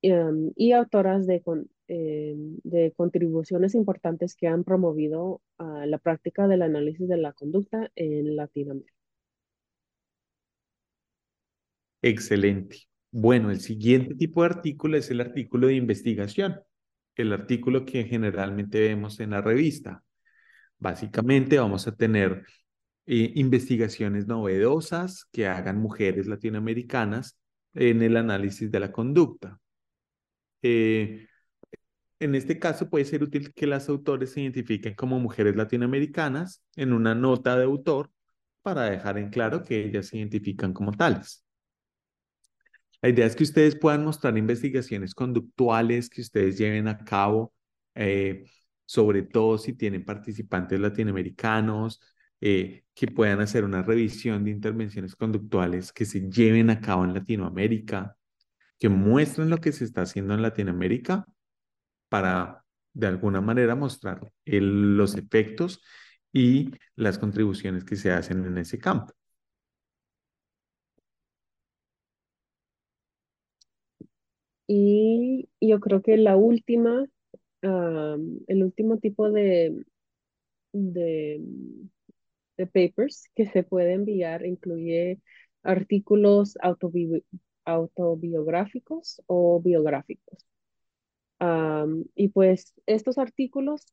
em, 0.01 0.51
y 0.55 0.71
autoras 0.71 1.27
em, 1.29 2.57
de, 2.63 2.91
contribuciones 2.97 3.75
importantes 3.75 4.35
que 4.35 4.47
han 4.47 4.63
promovido 4.63 5.41
la 5.59 5.99
práctica 5.99 6.47
del 6.47 6.63
análisis 6.63 7.07
de 7.07 7.17
la 7.17 7.33
conducta 7.33 7.91
en 7.95 8.35
Latinoamérica. 8.35 8.95
Excelente. 12.01 12.77
Bueno, 13.11 13.51
el 13.51 13.59
siguiente 13.59 14.15
tipo 14.15 14.41
de 14.41 14.47
artículo 14.47 14.97
es 14.97 15.11
el 15.11 15.21
artículo 15.21 15.67
de 15.67 15.75
investigación, 15.75 16.61
el 17.15 17.31
artículo 17.31 17.85
que 17.85 18.05
generalmente 18.05 18.79
vemos 18.79 19.19
en 19.19 19.29
la 19.29 19.41
revista. 19.41 20.03
Básicamente 20.79 21.59
vamos 21.59 21.87
a 21.87 21.95
tener 21.95 22.43
eh, 23.05 23.31
investigaciones 23.35 24.27
novedosas 24.27 25.25
que 25.31 25.47
hagan 25.47 25.79
mujeres 25.79 26.27
latinoamericanas 26.27 27.37
en 27.73 28.01
el 28.01 28.17
análisis 28.17 28.71
de 28.71 28.79
la 28.79 28.91
conducta. 28.91 29.59
Eh, 30.61 31.27
en 32.19 32.35
este 32.35 32.59
caso 32.59 32.89
puede 32.89 33.05
ser 33.05 33.23
útil 33.23 33.53
que 33.53 33.65
las 33.67 33.89
autores 33.89 34.31
se 34.31 34.41
identifiquen 34.41 34.93
como 34.93 35.19
mujeres 35.19 35.55
latinoamericanas 35.55 36.63
en 36.75 36.93
una 36.93 37.15
nota 37.15 37.57
de 37.57 37.63
autor 37.63 38.11
para 38.61 38.83
dejar 38.83 39.17
en 39.17 39.29
claro 39.29 39.63
que 39.63 39.85
ellas 39.85 40.07
se 40.07 40.17
identifican 40.17 40.73
como 40.73 40.91
tales. 40.91 41.43
La 43.01 43.09
idea 43.09 43.25
es 43.25 43.35
que 43.35 43.43
ustedes 43.43 43.75
puedan 43.75 44.05
mostrar 44.05 44.37
investigaciones 44.37 45.15
conductuales 45.15 46.09
que 46.09 46.21
ustedes 46.21 46.57
lleven 46.57 46.87
a 46.87 46.99
cabo, 47.03 47.53
eh, 47.95 48.45
sobre 48.85 49.23
todo 49.23 49.57
si 49.57 49.73
tienen 49.73 50.05
participantes 50.05 50.79
latinoamericanos, 50.79 51.99
eh, 52.41 52.83
que 52.93 53.07
puedan 53.07 53.39
hacer 53.41 53.63
una 53.63 53.83
revisión 53.83 54.43
de 54.43 54.51
intervenciones 54.51 55.15
conductuales 55.15 55.93
que 55.93 56.05
se 56.05 56.29
lleven 56.29 56.69
a 56.69 56.81
cabo 56.81 57.05
en 57.05 57.13
Latinoamérica, 57.13 58.17
que 58.79 58.89
muestren 58.89 59.49
lo 59.49 59.59
que 59.59 59.71
se 59.71 59.85
está 59.85 60.01
haciendo 60.01 60.33
en 60.33 60.41
Latinoamérica 60.41 61.25
para 62.09 62.65
de 62.93 63.07
alguna 63.07 63.41
manera 63.41 63.75
mostrar 63.75 64.31
los 64.45 65.15
efectos 65.15 65.81
y 66.33 66.71
las 66.95 67.19
contribuciones 67.19 67.83
que 67.85 67.95
se 67.95 68.11
hacen 68.11 68.45
en 68.45 68.57
ese 68.57 68.79
campo. 68.79 69.13
Y 74.67 75.49
yo 75.59 75.79
creo 75.81 76.01
que 76.01 76.15
la 76.17 76.37
última, 76.37 77.05
el 77.61 78.63
último 78.63 78.99
tipo 78.99 79.29
de, 79.29 79.85
de, 82.65 82.67
papers 82.67 83.29
que 83.35 83.45
se 83.47 83.63
puede 83.63 83.93
enviar 83.93 84.45
incluye 84.45 85.19
artículos 85.63 86.57
autobiográficos 87.65 89.21
o 89.27 89.61
biográficos. 89.61 90.45
y 92.15 92.27
pues 92.29 92.73
estos 92.85 93.17
artículos 93.17 93.85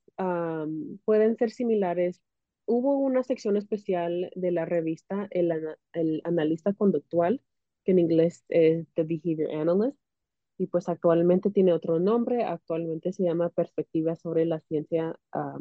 pueden 1.04 1.37
ser 1.37 1.50
similares. 1.50 2.22
Hubo 2.66 2.98
una 2.98 3.22
sección 3.22 3.56
especial 3.56 4.30
de 4.34 4.50
la 4.50 4.66
revista 4.66 5.26
El, 5.30 5.50
el 5.94 6.20
Analista 6.25 6.75
Conductual, 6.75 7.40
que 7.84 7.92
en 7.92 7.98
inglés 7.98 8.44
es 8.50 8.87
The 8.94 9.04
Behavior 9.04 9.54
Analyst, 9.54 9.98
y 10.58 10.66
pues 10.66 10.88
actualmente 10.88 11.50
tiene 11.50 11.72
otro 11.72 12.00
nombre, 12.00 12.42
actualmente 12.42 13.12
se 13.12 13.22
llama 13.22 13.48
Perspectiva 13.48 14.16
sobre 14.16 14.44
la 14.44 14.58
Ciencia 14.58 15.16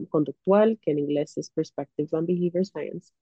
Conductual, 0.09 0.79
que 0.81 0.91
en 0.91 0.99
inglés 0.99 1.37
es 1.37 1.51
Perspectives 1.51 2.13
on 2.13 2.25
Behavior 2.25 2.65
Science. 2.65 3.13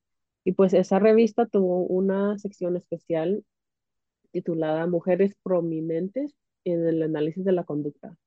Y 0.45 0.53
pues 0.53 0.73
esa 0.73 0.99
revista 0.99 1.47
tuvo 1.47 1.81
una 1.85 2.37
sección 2.37 2.77
especial 2.77 3.43
titulada 4.31 4.87
Mujeres 4.87 5.35
prominentes 5.43 6.33
en 6.63 6.87
el 6.87 7.03
análisis 7.03 7.43
de 7.43 7.51
la 7.51 7.65
conducta. 7.65 8.17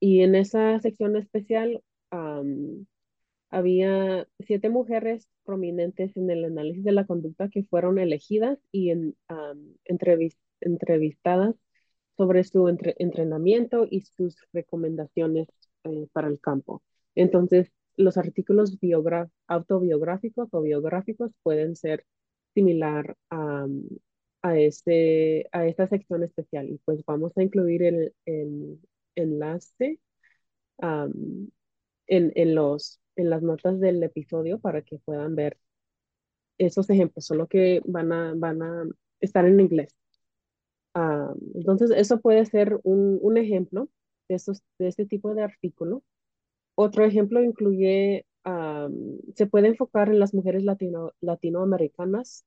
y 0.00 0.20
en 0.22 0.34
esa 0.34 0.80
sección 0.80 1.16
especial 1.16 1.82
había 3.50 4.26
siete 4.40 4.70
mujeres 4.70 5.28
prominentes 5.44 6.16
en 6.16 6.30
el 6.30 6.44
análisis 6.44 6.82
de 6.82 6.92
la 6.92 7.06
conducta 7.06 7.48
que 7.48 7.62
fueron 7.62 8.00
elegidas 8.00 8.58
y 8.72 8.90
en, 8.90 9.16
entrevistadas 10.60 11.54
sobre 12.16 12.44
su 12.44 12.68
entrenamiento 12.68 13.86
y 13.90 14.02
sus 14.02 14.36
recomendaciones 14.52 15.48
eh, 15.84 16.08
para 16.12 16.28
el 16.28 16.40
campo. 16.40 16.82
Entonces, 17.14 17.72
los 17.96 18.16
artículos 18.18 18.76
autobiográficos 19.46 20.48
o 20.52 20.62
biográficos 20.62 21.32
pueden 21.42 21.76
ser 21.76 22.04
similar 22.54 23.16
a, 23.30 23.66
ese, 24.56 25.46
a 25.52 25.66
esta 25.66 25.88
sección 25.88 26.22
especial. 26.22 26.68
Y 26.70 26.78
pues 26.84 27.04
vamos 27.06 27.32
a 27.36 27.42
incluir 27.42 27.82
el 27.82 28.14
enlace 29.14 29.98
en, 30.78 32.32
en, 32.34 32.54
los, 32.54 33.00
en 33.16 33.30
las 33.30 33.42
notas 33.42 33.80
del 33.80 34.02
episodio 34.02 34.58
para 34.58 34.82
que 34.82 34.98
puedan 34.98 35.34
ver 35.36 35.58
esos 36.58 36.88
ejemplos, 36.90 37.26
solo 37.26 37.48
que 37.48 37.80
van 37.84 38.12
a, 38.12 38.34
van 38.36 38.62
a 38.62 38.84
estar 39.20 39.44
en 39.46 39.60
inglés. 39.60 39.94
Ah, 40.98 41.34
entonces, 41.54 41.90
eso 41.90 42.20
puede 42.20 42.46
ser 42.46 42.80
un, 42.82 43.18
un 43.20 43.36
ejemplo 43.36 43.90
de, 44.30 44.36
esos, 44.36 44.62
de 44.78 44.88
este 44.88 45.04
tipo 45.04 45.34
de 45.34 45.42
artículo. 45.42 46.02
Otro 46.74 47.04
ejemplo 47.04 47.42
incluye, 47.42 48.24
se 49.34 49.46
puede 49.46 49.68
enfocar 49.68 50.08
en 50.08 50.20
las 50.20 50.32
mujeres 50.32 50.62
latino, 50.64 51.12
latinoamericanas 51.20 52.46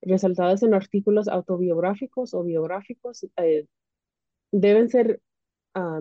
resaltadas 0.00 0.62
en 0.62 0.72
artículos 0.74 1.28
autobiográficos 1.28 2.32
o 2.32 2.42
biográficos. 2.42 3.26
Eh, 3.36 3.66
deben 4.50 4.88
ser 4.88 5.20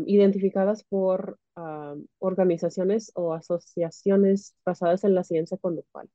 identificadas 0.05 0.83
por 0.85 1.37
organizaciones 2.19 3.11
o 3.15 3.33
asociaciones 3.33 4.55
basadas 4.65 5.03
en 5.03 5.15
la 5.15 5.23
ciencia 5.25 5.57
conductual. 5.57 6.09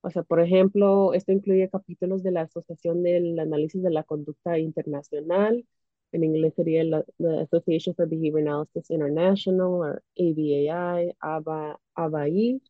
O 0.00 0.10
sea, 0.10 0.22
por 0.22 0.40
ejemplo, 0.40 1.12
esto 1.14 1.32
incluye 1.32 1.68
capítulos 1.70 2.22
de 2.22 2.30
la 2.32 2.42
Asociación 2.42 3.02
del 3.02 3.38
Análisis 3.38 3.82
de 3.82 3.90
la 3.90 4.04
Conducta 4.04 4.58
Internacional, 4.58 5.66
en 6.12 6.24
inglés 6.24 6.54
sería 6.54 6.84
la, 6.84 7.04
Association 7.42 7.94
for 7.94 8.08
Behavior 8.08 8.40
Analysis 8.40 8.90
International, 8.90 9.66
o 9.66 9.84
ABAI, 9.84 11.14
ABA, 11.20 11.80
ABAI. 11.94 12.60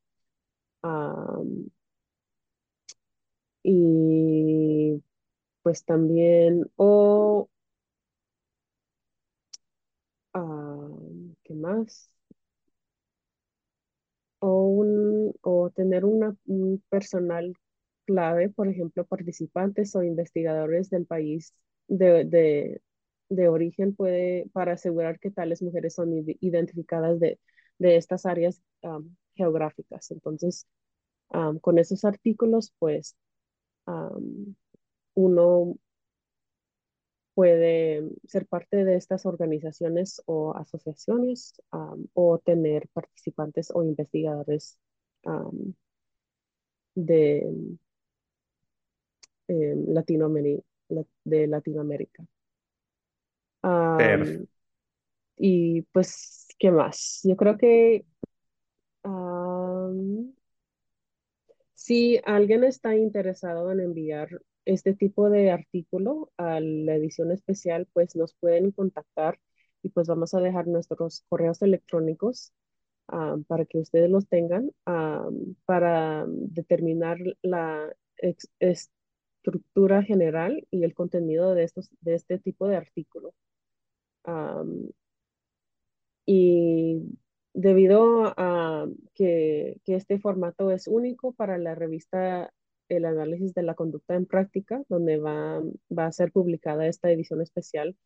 y 3.63 5.03
pues 5.63 5.85
también, 5.85 6.71
o, 6.77 7.49
¿qué 11.45 11.55
más? 11.55 12.11
o, 14.41 14.67
un, 14.69 15.28
tener 15.79 16.05
un 16.05 16.83
personal 16.91 17.55
clave, 18.05 18.49
por 18.51 18.67
ejemplo, 18.69 19.07
participantes 19.07 19.95
o 19.95 20.03
investigadores 20.03 20.91
del 20.91 21.07
país 21.07 21.55
de, 21.87 22.25
de, 22.25 22.83
de 23.29 23.49
origen 23.49 23.95
puede, 23.95 24.49
para 24.53 24.73
asegurar 24.73 25.21
que 25.21 25.31
tales 25.31 25.63
mujeres 25.63 25.95
son 25.95 26.13
identificadas 26.41 27.21
de, 27.21 27.39
de 27.79 27.97
estas 27.97 28.27
áreas 28.27 28.61
geográficas. 29.37 30.11
Entonces, 30.11 30.67
con 31.61 31.79
esos 31.79 32.05
artículos, 32.05 32.75
pues, 32.81 33.17
uno 35.15 35.77
puede 37.35 38.03
ser 38.27 38.47
parte 38.47 38.85
de 38.85 38.97
estas 38.97 39.25
organizaciones 39.25 40.21
o 40.27 40.57
asociaciones 40.57 41.55
o 42.15 42.39
tener 42.39 42.89
participantes 42.93 43.71
o 43.73 43.85
investigadores 43.85 44.77
de, 46.95 47.47
Latinoamérica, 49.49 50.65
de 51.25 51.47
Latinoamérica. 51.47 52.25
y 55.37 55.83
pues, 55.93 56.49
¿qué 56.59 56.71
más? 56.71 57.21
Yo 57.25 57.37
creo 57.37 57.57
que 57.57 58.05
si 61.75 62.21
alguien 62.25 62.65
está 62.65 62.97
interesado 62.97 63.71
en 63.73 63.81
enviar 63.81 64.43
este 64.65 64.95
tipo 64.95 65.31
de 65.31 65.51
artículo 65.51 66.31
a 66.37 66.61
la 66.61 66.95
edición 66.97 67.33
especial, 67.33 67.89
pues 67.93 68.17
nos 68.17 68.35
pueden 68.35 68.73
contactar 68.73 69.41
y 69.83 69.89
pues 69.91 70.09
vamos 70.09 70.35
a 70.35 70.41
dejar 70.41 70.67
nuestros 70.67 71.25
correos 71.29 71.63
electrónicos 71.63 72.53
ah, 73.09 73.37
para 73.47 73.65
que 73.67 73.79
ustedes 73.79 74.11
los 74.11 74.29
tengan 74.29 74.71
ah, 74.87 75.29
para 75.67 76.25
determinar 76.29 77.19
la 77.43 77.93
estructura 78.61 80.03
general 80.03 80.67
y 80.71 80.85
el 80.85 80.95
contenido 80.95 81.55
de, 81.55 81.65
estos, 81.65 81.91
de 82.01 82.15
este 82.15 82.39
tipo 82.39 82.69
de 82.69 82.77
artículo. 82.77 83.35
Ah, 84.25 84.65
y 86.27 87.03
debido 87.55 88.35
a 88.37 88.87
que, 89.15 89.81
que, 89.85 89.97
este 89.97 90.19
formato 90.19 90.71
es 90.71 90.87
único 90.87 91.33
para 91.33 91.59
la 91.59 91.75
revista 91.75 92.53
el 92.89 93.05
análisis 93.05 93.55
de 93.55 93.63
la 93.63 93.75
conducta 93.75 94.15
en 94.15 94.27
práctica, 94.27 94.83
donde 94.89 95.19
va, 95.19 95.63
va 95.97 96.07
a 96.07 96.13
ser 96.13 96.33
publicada 96.33 96.87
esta 96.87 97.11
edición 97.11 97.43
especial. 97.43 97.97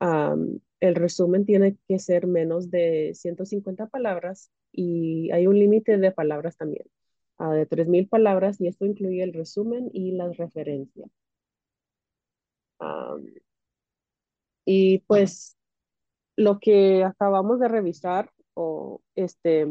El 0.00 0.94
resumen 0.94 1.46
tiene 1.46 1.76
que 1.88 1.98
ser 1.98 2.26
menos 2.26 2.70
de 2.70 3.12
150 3.14 3.86
palabras 3.88 4.50
y 4.72 5.30
hay 5.32 5.46
un 5.46 5.58
límite 5.58 5.98
de 5.98 6.12
palabras 6.12 6.56
también, 6.56 6.86
uh, 7.38 7.50
de 7.50 7.66
3.000 7.66 8.08
palabras, 8.08 8.60
y 8.60 8.68
esto 8.68 8.84
incluye 8.84 9.22
el 9.22 9.32
resumen 9.32 9.90
y 9.92 10.12
las 10.12 10.36
referencias. 10.36 11.10
y 14.64 14.98
pues 15.00 15.56
lo 16.36 16.58
que 16.60 17.04
acabamos 17.04 17.60
de 17.60 17.68
revisar 17.68 18.30
o 18.54 19.00
este, 19.14 19.66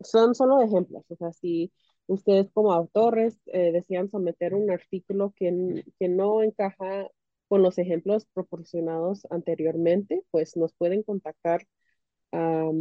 son 0.00 0.34
solo 0.34 0.62
ejemplos, 0.62 1.04
o 1.08 1.16
sea, 1.16 1.32
si 1.32 1.72
ustedes 2.06 2.50
como 2.52 2.72
autores 2.72 3.38
eh, 3.46 3.72
desean 3.72 4.10
someter 4.10 4.54
un 4.54 4.70
artículo 4.70 5.32
que, 5.36 5.84
que 5.98 6.08
no 6.08 6.42
encaja 6.42 7.08
con 7.54 7.62
los 7.62 7.78
ejemplos 7.78 8.26
proporcionados 8.34 9.28
anteriormente, 9.30 10.24
pues 10.32 10.56
nos 10.56 10.74
pueden 10.74 11.04
contactar 11.04 11.64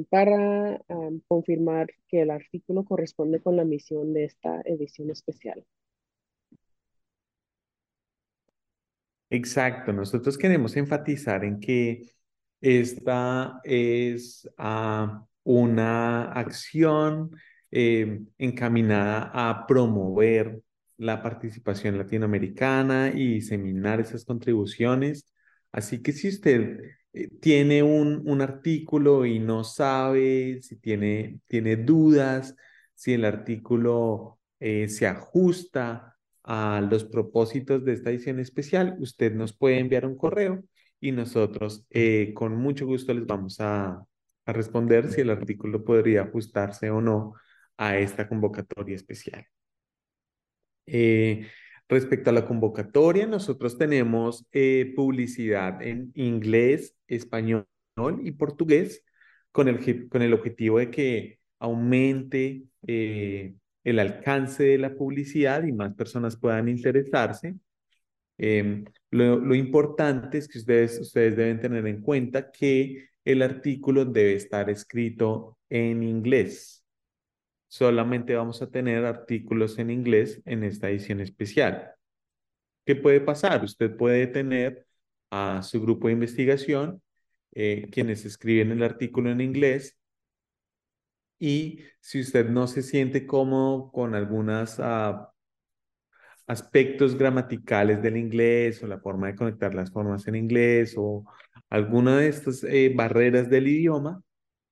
para 0.10 0.82
confirmar 1.28 1.92
que 2.08 2.24
el 2.24 2.32
artículo 2.32 2.84
corresponde 2.84 3.40
con 3.40 3.56
la 3.56 3.66
misión 3.66 4.16
de 4.16 4.24
esta 4.24 4.62
edición 4.66 5.12
especial. 5.12 5.64
Exacto, 9.30 9.94
nosotros 9.94 10.40
queremos 10.40 10.76
enfatizar 10.76 11.46
en 11.46 11.60
que 11.60 12.10
esta 12.60 13.62
es 13.64 14.50
ah, 14.58 15.24
una 15.44 16.32
acción 16.32 17.30
eh, 17.70 18.22
encaminada 18.40 19.30
a 19.36 19.68
promover 19.68 20.64
la 20.97 21.21
participación 21.21 21.97
latinoamericana 21.97 23.12
y 23.13 23.36
diseminar 23.36 23.99
esas 23.99 24.25
contribuciones. 24.25 25.34
Así 25.71 26.01
que 26.01 26.12
si 26.13 26.29
usted 26.29 26.79
eh, 27.13 27.29
tiene 27.41 27.84
un, 27.84 28.23
un 28.25 28.41
artículo 28.41 29.25
y 29.25 29.39
no 29.39 29.63
sabe 29.63 30.62
si 30.62 30.77
tiene, 30.77 31.39
tiene 31.47 31.75
dudas, 31.77 32.56
si 32.95 33.13
el 33.13 33.25
artículo 33.25 34.39
eh, 34.60 34.88
se 34.89 35.08
ajusta 35.08 36.17
a 36.43 36.82
los 36.89 37.06
propósitos 37.06 37.84
de 37.86 37.93
esta 37.93 38.10
edición 38.12 38.39
especial, 38.39 38.95
usted 38.99 39.34
nos 39.34 39.53
puede 39.53 39.79
enviar 39.79 40.06
un 40.06 40.17
correo 40.17 40.63
y 40.99 41.12
nosotros 41.12 41.86
eh, 41.89 42.34
con 42.34 42.56
mucho 42.56 42.86
gusto 42.86 43.13
les 43.13 43.25
vamos 43.25 43.60
a, 43.60 44.06
a 44.45 44.53
responder 44.53 45.12
si 45.12 45.21
el 45.21 45.29
artículo 45.29 45.84
podría 45.84 46.23
ajustarse 46.23 46.89
o 46.89 47.01
no 47.01 47.34
a 47.77 47.97
esta 47.97 48.27
convocatoria 48.27 48.95
especial. 48.95 49.45
Eh, 50.86 51.48
respecto 51.89 52.30
a 52.30 52.34
la 52.34 52.46
convocatoria, 52.46 53.28
nosotros 53.28 53.78
tenemos 53.78 54.46
eh, 54.52 54.93
publicidad 54.96 55.82
en 55.82 56.12
inglés, 56.15 56.96
español 57.08 57.67
y 58.24 58.32
portugués 58.32 59.04
con 59.52 59.67
el, 59.67 60.10
con 60.10 60.22
el 60.22 60.34
objetivo 60.34 60.80
de 60.80 60.89
que 60.89 61.39
aumente 61.60 62.63
eh, 62.88 63.56
el 63.84 64.00
alcance 64.00 64.63
de 64.63 64.78
la 64.78 64.96
publicidad 64.96 65.63
y 65.63 65.72
más 65.72 65.93
personas 65.96 66.38
puedan 66.38 66.67
interesarse. 66.69 67.56
Em, 68.38 68.84
lo, 69.12 69.38
lo, 69.39 69.56
importante 69.56 70.39
es 70.39 70.48
que 70.48 70.58
ustedes, 70.60 71.00
ustedes 71.00 71.36
deben 71.38 71.60
tener 71.60 71.86
en 71.88 72.02
cuenta 72.02 72.52
que 72.52 73.10
el 73.24 73.41
artículo 73.41 74.06
debe 74.06 74.34
estar 74.36 74.69
escrito 74.69 75.60
en 75.69 76.04
inglés. 76.04 76.83
Solamente 77.74 78.36
vamos 78.36 78.62
a 78.62 78.70
tener 78.70 79.04
artículos 79.04 79.80
en 79.80 79.90
inglés 79.90 80.44
en 80.46 80.64
esta 80.64 80.92
edición 80.92 81.22
especial. 81.22 81.96
¿Qué 82.86 82.96
puede 82.96 83.20
pasar? 83.20 83.64
Usted 83.64 83.98
puede 83.98 84.28
tener 84.28 84.86
a 85.32 85.64
su 85.64 85.82
grupo 85.82 86.06
de 86.06 86.14
investigación, 86.14 87.02
eh, 87.52 87.90
quienes 87.92 88.26
escriben 88.26 88.72
el 88.72 88.84
artículo 88.84 89.32
en 89.32 89.42
inglés, 89.42 89.98
y 91.40 91.80
si 92.00 92.22
usted 92.22 92.48
no 92.48 92.68
se 92.68 92.84
siente 92.84 93.26
cómodo 93.26 93.92
con 93.92 94.14
algunas 94.14 94.78
uh, 94.78 95.26
aspectos 96.46 97.18
gramaticales 97.18 98.04
del 98.04 98.18
inglés 98.18 98.84
o 98.84 98.88
la 98.88 99.00
forma 99.00 99.26
de 99.26 99.36
conectar 99.36 99.74
las 99.74 99.92
formas 99.92 100.28
en 100.28 100.36
inglés 100.36 100.94
o 100.96 101.26
alguna 101.72 102.20
de 102.20 102.28
estas 102.28 102.64
eh, 102.66 102.94
barreras 102.96 103.50
del 103.50 103.68
idioma, 103.68 104.22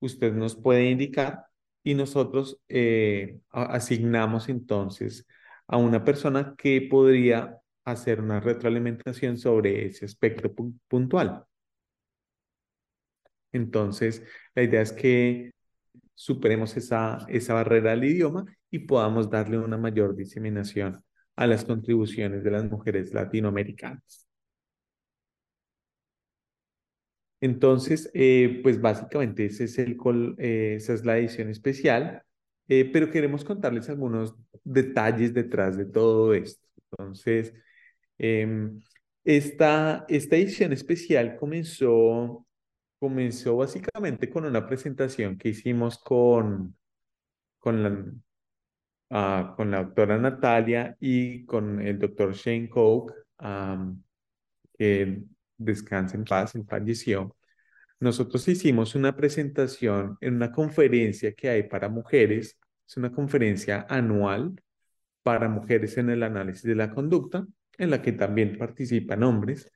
usted 0.02 0.34
nos 0.34 0.56
puede 0.56 0.92
indicar 0.92 1.48
y 1.84 1.94
nosotros 1.96 2.62
eh, 2.70 3.40
asignamos 3.52 4.50
entonces 4.50 5.28
a 5.68 5.78
una 5.78 6.04
persona 6.04 6.56
que 6.58 6.82
podría 6.90 7.58
hacer 7.86 8.22
una 8.22 8.40
retroalimentación 8.40 9.38
sobre 9.38 9.88
ese 9.88 10.06
aspecto 10.06 10.54
puntual. 10.88 11.46
Entonces, 13.52 14.24
la 14.56 14.64
idea 14.64 14.82
es 14.82 14.94
que 14.94 15.52
superemos 16.16 16.78
esa, 16.78 17.26
esa 17.30 17.54
barrera 17.54 17.92
del 17.92 18.06
idioma 18.06 18.46
y 18.70 18.80
podamos 18.80 19.30
darle 19.30 19.58
una 19.58 19.78
mayor 19.78 20.16
diseminación 20.16 21.04
a 21.36 21.48
las 21.48 21.66
contribuciones 21.66 22.44
de 22.44 22.52
las 22.52 22.66
mujeres 22.70 23.14
latinoamericanas. 23.14 24.31
Entonces, 27.42 28.10
eh, 28.14 28.60
pues 28.64 28.80
básicamente 28.80 29.46
eh, 29.48 30.76
esa 30.76 30.94
es 30.94 31.06
la 31.06 31.18
edición 31.18 31.50
especial, 31.50 32.24
eh, 32.68 32.90
pero 32.92 33.10
queremos 33.12 33.44
contarles 33.44 33.90
algunos 33.90 34.36
detalles 34.64 35.34
detrás 35.34 35.78
de 35.78 35.86
todo 35.86 36.34
esto. 36.34 36.68
Entonces, 36.92 37.54
em, 38.18 38.80
esta, 39.24 40.06
esta 40.08 40.36
edición 40.38 40.74
especial 40.74 41.36
comenzó, 41.38 42.46
comenzó 43.00 43.58
básicamente 43.58 44.30
con 44.30 44.46
una 44.46 44.68
presentación 44.68 45.38
que 45.38 45.50
hicimos 45.50 45.98
con, 46.00 46.76
con 47.60 47.84
la, 47.84 48.06
Ah, 49.14 49.54
con 49.58 49.70
la 49.72 49.84
doctora 49.84 50.18
Natalia 50.18 50.96
y 51.00 51.46
con 51.46 51.82
el 51.82 52.00
doctor 52.00 52.34
Shane 52.34 52.70
Koch, 52.70 53.12
que 54.78 55.24
descansa 55.64 56.18
en 56.18 56.26
paz, 56.26 56.56
él 56.56 56.66
falleció. 56.68 57.36
Nosotros 58.00 58.48
hicimos 58.48 58.96
una 58.96 59.16
presentación 59.16 60.18
en 60.22 60.36
una 60.36 60.52
conferencia 60.52 61.34
que 61.34 61.50
hay 61.50 61.64
para 61.64 61.90
mujeres, 61.90 62.58
es 62.88 62.98
una 62.98 63.12
conferencia 63.12 63.86
anual 63.90 64.56
para 65.24 65.50
mujeres 65.50 65.98
en 65.98 66.10
el 66.10 66.24
análisis 66.24 66.64
de 66.64 66.76
la 66.76 66.92
conducta, 66.92 67.46
en 67.78 67.90
la 67.92 68.02
que 68.02 68.12
también 68.14 68.58
participan 68.58 69.24
hombres, 69.24 69.72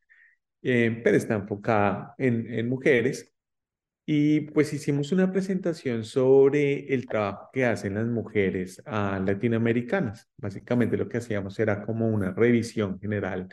eh, 0.62 1.02
pero 1.04 1.18
está 1.18 1.36
enfocada 1.36 2.16
en, 2.18 2.52
en 2.52 2.68
mujeres. 2.70 3.32
Y 4.08 4.42
pues 4.42 4.72
hicimos 4.74 5.12
una 5.12 5.32
presentación 5.32 6.04
sobre 6.04 6.94
el 6.94 7.08
trabajo 7.08 7.50
que 7.52 7.66
hacen 7.66 7.96
las 7.96 8.08
mujeres 8.08 8.82
ah, 8.86 9.20
latinoamericanas. 9.26 10.30
Básicamente 10.38 10.98
lo 10.98 11.10
que 11.10 11.18
hacíamos 11.18 11.60
era 11.60 11.84
como 11.84 12.08
una 12.08 12.32
revisión 12.32 13.00
general 13.00 13.50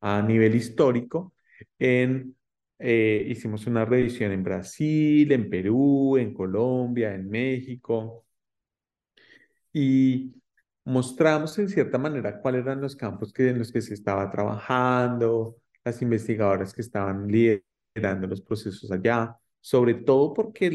a 0.00 0.22
nivel 0.22 0.54
histórico. 0.54 1.34
En, 1.78 2.36
eh, 2.78 3.26
hicimos 3.28 3.66
una 3.66 3.84
revisión 3.84 4.32
en 4.32 4.42
Brasil, 4.44 5.30
en 5.32 5.48
Perú, 5.50 6.16
en 6.16 6.34
Colombia, 6.34 7.14
en 7.14 7.28
México. 7.28 8.26
Y 9.72 10.34
mostramos 10.84 11.58
en 11.58 11.68
cierta 11.68 11.98
manera 11.98 12.40
cuáles 12.40 12.62
eran 12.62 12.80
los 12.80 12.96
campos 12.96 13.32
que, 13.32 13.50
en 13.50 13.58
los 13.58 13.72
que 13.72 13.82
se 13.82 13.94
estaba 13.94 14.30
trabajando, 14.30 15.56
las 15.84 16.00
investigadoras 16.02 16.72
que 16.74 16.82
estaban 16.82 17.28
liderando 17.28 18.26
los 18.26 18.42
procesos 18.42 18.90
allá 18.90 19.36
sobre 19.66 19.94
todo 19.94 20.32
porque 20.32 20.70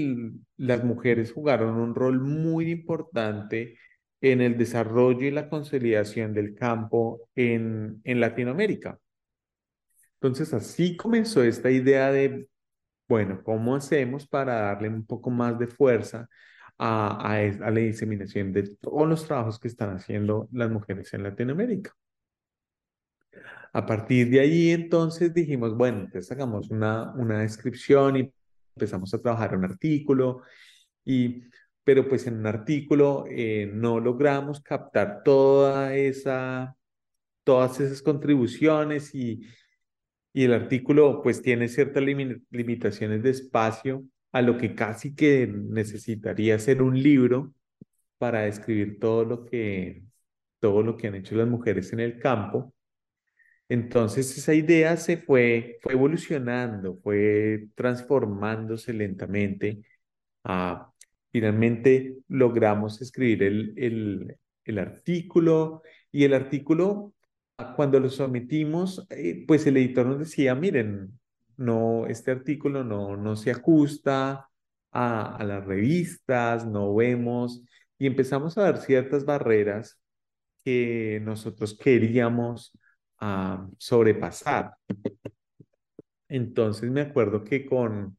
las 0.58 0.84
mujeres 0.84 1.32
jugaron 1.32 1.78
un 1.78 1.96
rol 1.96 2.20
muy 2.20 2.70
importante 2.70 3.78
en 4.20 4.42
el 4.42 4.58
desarrollo 4.58 5.26
y 5.26 5.32
la 5.32 5.48
consolidación 5.48 6.34
del 6.34 6.56
campo 6.56 7.30
en, 7.34 8.02
en 8.04 8.20
Latinoamérica. 8.20 9.00
Entonces, 10.22 10.54
así 10.54 10.96
comenzó 10.96 11.44
esta 11.44 11.72
idea 11.72 12.12
de, 12.12 12.48
bueno, 13.08 13.42
¿cómo 13.44 13.76
hacemos 13.76 14.28
para 14.28 14.62
darle 14.62 14.88
un 14.90 15.04
poco 15.04 15.32
más 15.32 15.58
de 15.58 15.66
fuerza 15.66 16.30
a, 16.78 17.34
a, 17.34 17.38
a 17.40 17.72
la 17.72 17.80
diseminación 17.80 18.54
de 18.54 18.76
todos 18.78 19.08
los 19.10 19.26
trabajos 19.26 19.58
que 19.60 19.68
están 19.68 19.96
haciendo 19.96 20.48
las 20.52 20.70
mujeres 20.70 21.12
en 21.16 21.24
Latinoamérica? 21.24 21.96
A 23.74 23.84
partir 23.86 24.30
de 24.30 24.42
ahí, 24.42 24.70
entonces 24.70 25.34
dijimos, 25.34 25.76
bueno, 25.76 26.02
entonces 26.02 26.32
hagamos 26.32 26.70
una, 26.70 27.12
una 27.14 27.40
descripción 27.40 28.18
y 28.18 28.32
empezamos 28.76 29.12
a 29.16 29.22
trabajar 29.22 29.56
un 29.58 29.66
artículo, 29.66 30.44
y, 31.04 31.46
pero 31.84 32.08
pues 32.08 32.28
en 32.28 32.38
un 32.38 32.46
artículo 32.46 33.26
eh, 33.28 33.72
no 33.74 34.00
logramos 34.00 34.62
captar 34.62 35.24
toda 35.24 35.96
esa, 35.96 36.76
todas 37.44 37.80
esas 37.80 38.04
contribuciones 38.04 39.16
y, 39.16 39.42
y 40.34 40.44
el 40.46 40.54
artículo 40.54 41.22
pues 41.22 41.42
tiene 41.42 41.68
ciertas 41.68 42.04
limitaciones 42.04 43.24
de 43.24 43.30
espacio 43.32 44.06
a 44.32 44.42
lo 44.42 44.58
que 44.58 44.76
casi 44.76 45.14
que 45.16 45.48
necesitaría 45.48 46.58
ser 46.60 46.82
un 46.82 47.02
libro 47.02 47.54
para 48.18 48.42
describir 48.42 49.00
todo 49.00 49.26
lo 49.26 49.46
que, 49.46 50.04
todo 50.60 50.84
lo 50.84 50.98
que 50.98 51.08
han 51.08 51.16
hecho 51.16 51.36
las 51.36 51.48
mujeres 51.48 51.92
en 51.94 52.02
el 52.02 52.20
campo. 52.20 52.74
Entonces 53.70 54.38
esa 54.38 54.54
idea 54.54 54.98
se 54.98 55.18
fue, 55.18 55.80
fue 55.82 55.94
evolucionando, 55.94 56.98
fue 57.04 57.68
transformándose 57.76 58.94
lentamente. 58.94 59.82
Ah, 60.44 60.92
finalmente 61.32 62.18
logramos 62.28 63.02
escribir 63.02 63.44
el, 63.44 64.38
el, 64.66 64.80
artículo 64.80 65.82
y 66.12 66.26
el 66.26 66.34
artículo, 66.34 67.14
cuando 67.76 68.00
lo 68.00 68.10
sometimos, 68.10 69.06
eh, 69.10 69.46
pues 69.48 69.66
el 69.68 69.78
editor 69.78 70.06
nos 70.06 70.20
decía, 70.20 70.56
miren, 70.56 71.20
no, 71.58 72.08
este 72.08 72.32
artículo 72.32 72.84
no, 72.84 73.18
no 73.18 73.36
se 73.36 73.52
ajusta 73.52 74.50
a, 74.92 75.44
las 75.44 75.66
revistas, 75.66 76.66
no 76.66 76.94
vemos, 76.96 77.64
y 77.98 78.08
empezamos 78.08 78.58
a 78.58 78.64
ver 78.64 78.78
ciertas 78.78 79.26
barreras 79.26 80.00
que 80.64 81.22
nosotros 81.24 81.78
queríamos 81.78 82.72
a 83.20 83.68
sobrepasar. 83.78 84.74
Entonces 86.28 86.90
me 86.90 87.02
acuerdo 87.02 87.44
que 87.44 87.66
con, 87.66 88.18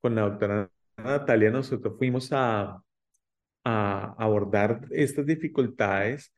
con 0.00 0.14
la 0.14 0.22
doctora 0.22 0.70
Natalia 0.96 1.50
nosotros 1.50 1.94
fuimos 1.98 2.32
a, 2.32 2.82
a 3.64 4.14
abordar 4.18 4.86
estas 4.90 5.26
dificultades 5.26 6.32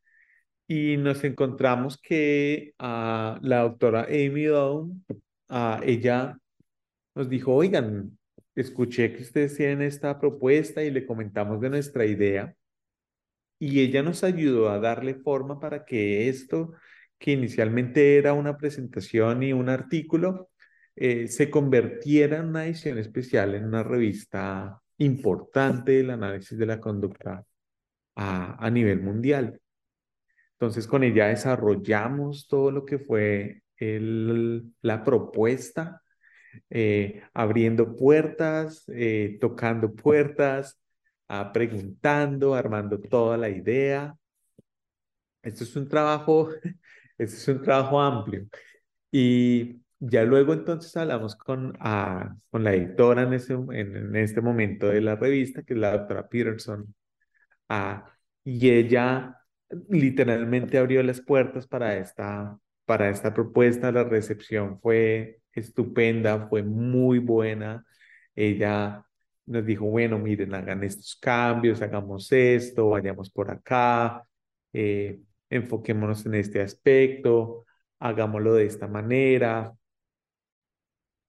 y 0.66 0.96
nos 0.96 1.24
encontramos 1.24 1.98
que 1.98 2.74
la 2.79 3.61
doctora 3.62 4.05
Amy 4.05 4.44
Down, 4.44 5.05
a 5.48 5.81
ella 5.85 6.38
nos 7.14 7.29
dijo, 7.29 7.55
oigan, 7.55 8.18
escuché 8.55 9.14
que 9.14 9.22
ustedes 9.22 9.57
tienen 9.57 9.83
esta 9.83 10.18
propuesta 10.18 10.83
y 10.83 10.90
le 10.90 11.07
comentamos 11.07 11.61
de 11.61 11.70
nuestra 11.70 12.07
idea 12.07 12.55
y 13.59 13.81
ella 13.81 14.03
nos 14.03 14.24
ayudó 14.24 14.70
a 14.70 14.79
darle 14.79 15.14
forma 15.14 15.61
para 15.61 15.85
que 15.85 16.29
esto 16.29 16.72
que 17.18 17.33
inicialmente 17.33 18.18
era 18.18 18.33
una 18.33 18.57
presentación 18.57 19.42
y 19.42 19.53
un 19.53 19.68
artículo, 19.68 20.50
eh, 20.96 21.29
se 21.29 21.50
convirtiera 21.50 22.38
en 22.38 22.46
una 22.46 22.66
edición 22.66 22.98
especial 22.98 23.55
en 23.55 23.64
una 23.64 23.83
revista 23.83 24.81
importante 24.98 25.92
del 25.92 26.11
análisis 26.11 26.59
de 26.59 26.66
la 26.66 26.81
conducta 26.81 27.44
a, 28.16 28.64
a 28.66 28.70
nivel 28.70 29.00
mundial. 29.03 29.61
Entonces, 30.55 30.87
con 30.87 31.05
ella 31.05 31.29
desarrollamos 31.29 32.49
todo 32.49 32.71
lo 32.71 32.85
que 32.85 32.99
fue 32.99 33.62
el, 33.77 34.73
la 34.83 35.05
propuesta, 35.05 36.03
eh, 36.71 37.23
abriendo 37.35 37.97
puertas, 37.97 38.85
eh, 38.88 39.38
tocando 39.40 39.95
puertas, 39.95 40.81
ah, 41.29 41.53
preguntando, 41.53 42.55
armando 42.55 43.01
toda 43.01 43.37
la 43.37 43.49
idea. 43.49 44.17
Esto 45.43 45.64
es 45.64 45.77
un 45.77 45.88
trabajo, 45.88 46.51
esto 47.19 47.37
es 47.37 47.49
un 47.49 47.62
trabajo 47.62 48.01
amplio. 48.01 48.47
Y 49.11 49.83
ya 50.01 50.25
luego 50.25 50.53
entonces 50.55 50.97
hablamos 50.97 51.37
con, 51.37 51.77
ah, 51.81 52.35
con 52.51 52.64
la 52.64 52.75
editora 52.75 53.23
en, 53.23 53.35
ese, 53.35 53.55
en, 53.55 54.17
este 54.17 54.40
momento 54.40 54.88
de 54.88 55.01
la 55.01 55.17
revista, 55.17 55.62
que 55.62 55.75
es 55.75 55.81
la 55.81 55.93
doctora 55.99 56.29
Peterson, 56.29 56.95
ah, 57.69 58.05
y 58.45 58.71
ella 58.71 59.37
literalmente 59.89 60.79
abrió 60.79 61.03
las 61.03 61.21
puertas 61.21 61.67
para 61.67 61.97
esta, 61.97 62.59
para 62.85 63.11
esta 63.11 63.33
propuesta. 63.35 63.93
La 63.93 64.05
recepción 64.05 64.81
fue 64.81 65.41
estupenda, 65.53 66.49
fue 66.49 66.63
muy 66.63 67.19
buena. 67.19 67.85
Ella 68.35 69.05
nos 69.47 69.65
dijo, 69.67 69.87
bueno, 69.87 70.19
miren, 70.19 70.55
hagan 70.55 70.83
estos 70.85 71.17
cambios, 71.17 71.83
hagamos 71.83 72.31
esto, 72.33 72.91
vayamos 72.91 73.31
por 73.31 73.51
acá, 73.51 74.27
eh, 74.73 75.21
enfoquémonos 75.51 76.25
en 76.27 76.35
este 76.35 76.61
aspecto, 76.61 77.65
hagámoslo 77.99 78.55
de 78.55 78.67
esta 78.67 78.89
manera. 78.89 79.75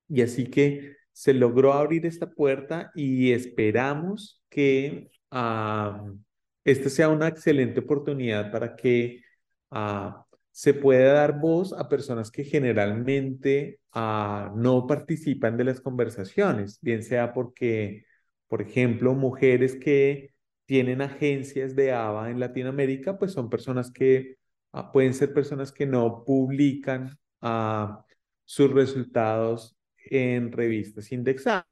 Y 0.08 0.22
así 0.22 0.46
que 0.50 0.96
se 1.12 1.34
logró 1.34 1.74
abrir 1.74 2.06
esta 2.06 2.30
puerta 2.30 2.92
y 2.96 3.32
esperamos 3.32 4.44
que 4.50 5.10
esta 6.66 6.90
sea 6.90 7.10
una 7.10 7.28
excelente 7.30 7.80
oportunidad 7.80 8.52
para 8.52 8.76
que 8.76 9.24
ah, 9.72 10.26
se 10.52 10.74
pueda 10.74 11.14
dar 11.14 11.40
voz 11.40 11.74
a 11.74 11.88
personas 11.90 12.32
que 12.32 12.44
generalmente 12.44 13.80
ah, 13.94 14.52
no 14.56 14.88
participan 14.88 15.58
de 15.58 15.66
las 15.66 15.82
conversaciones, 15.82 16.80
bien 16.82 17.04
sea 17.04 17.34
porque, 17.34 18.06
por 18.48 18.62
ejemplo, 18.62 19.14
mujeres 19.14 19.76
que 19.76 20.34
tienen 20.66 21.02
agencias 21.02 21.76
de 21.76 21.94
ABA 21.94 22.32
en 22.32 22.40
Latinoamérica, 22.40 23.20
pues 23.20 23.34
son 23.34 23.50
personas 23.50 23.92
que 23.92 24.38
ah, 24.74 24.92
pueden 24.92 25.14
ser 25.14 25.34
personas 25.34 25.72
que 25.72 25.86
no 25.86 26.24
publican 26.26 27.18
sus 28.44 28.72
resultados 28.72 29.78
en 30.10 30.52
revistas 30.52 31.12
indexadas. 31.12 31.66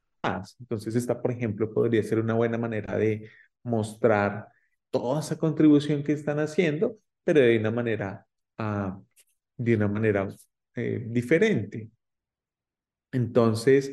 Entonces, 0.60 0.94
esta, 0.94 1.20
por 1.20 1.32
ejemplo, 1.32 1.72
podría 1.72 2.02
ser 2.04 2.20
una 2.20 2.34
buena 2.34 2.58
manera 2.58 2.96
de 2.96 3.28
mostrar 3.64 4.53
toda 4.94 5.18
esa 5.20 5.36
contribución 5.36 6.04
que 6.04 6.12
están 6.12 6.38
haciendo, 6.38 6.96
pero 7.24 7.40
de 7.40 7.58
una 7.58 7.72
manera, 7.72 8.28
uh, 8.60 9.04
de 9.56 9.74
una 9.74 9.88
manera 9.88 10.28
eh, 10.76 11.04
diferente. 11.08 11.90
Entonces, 13.10 13.92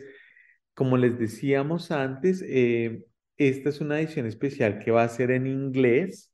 como 0.76 0.98
les 0.98 1.18
decíamos 1.18 1.90
antes, 1.90 2.44
eh, 2.48 3.04
esta 3.38 3.70
es 3.70 3.82
una 3.82 4.00
edición 4.00 4.28
especial 4.28 4.78
que 4.78 4.92
va 4.92 5.04
a 5.04 5.10
ser 5.10 5.32
en 5.32 5.48
inglés. 5.48 6.32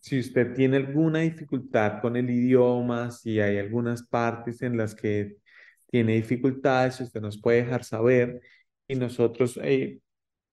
si 0.00 0.18
usted 0.18 0.54
tiene 0.54 0.78
alguna 0.78 1.20
dificultad 1.20 2.00
con 2.00 2.16
el 2.16 2.30
idioma, 2.30 3.10
si 3.10 3.38
hay 3.40 3.58
algunas 3.58 4.02
partes 4.02 4.62
en 4.62 4.76
las 4.78 4.94
que 4.94 5.36
tiene 5.90 6.14
dificultades, 6.14 7.00
usted 7.00 7.20
nos 7.20 7.40
puede 7.40 7.64
dejar 7.64 7.84
saber 7.84 8.40
y 8.88 8.94
nosotros 8.94 9.58
eh, 9.62 10.00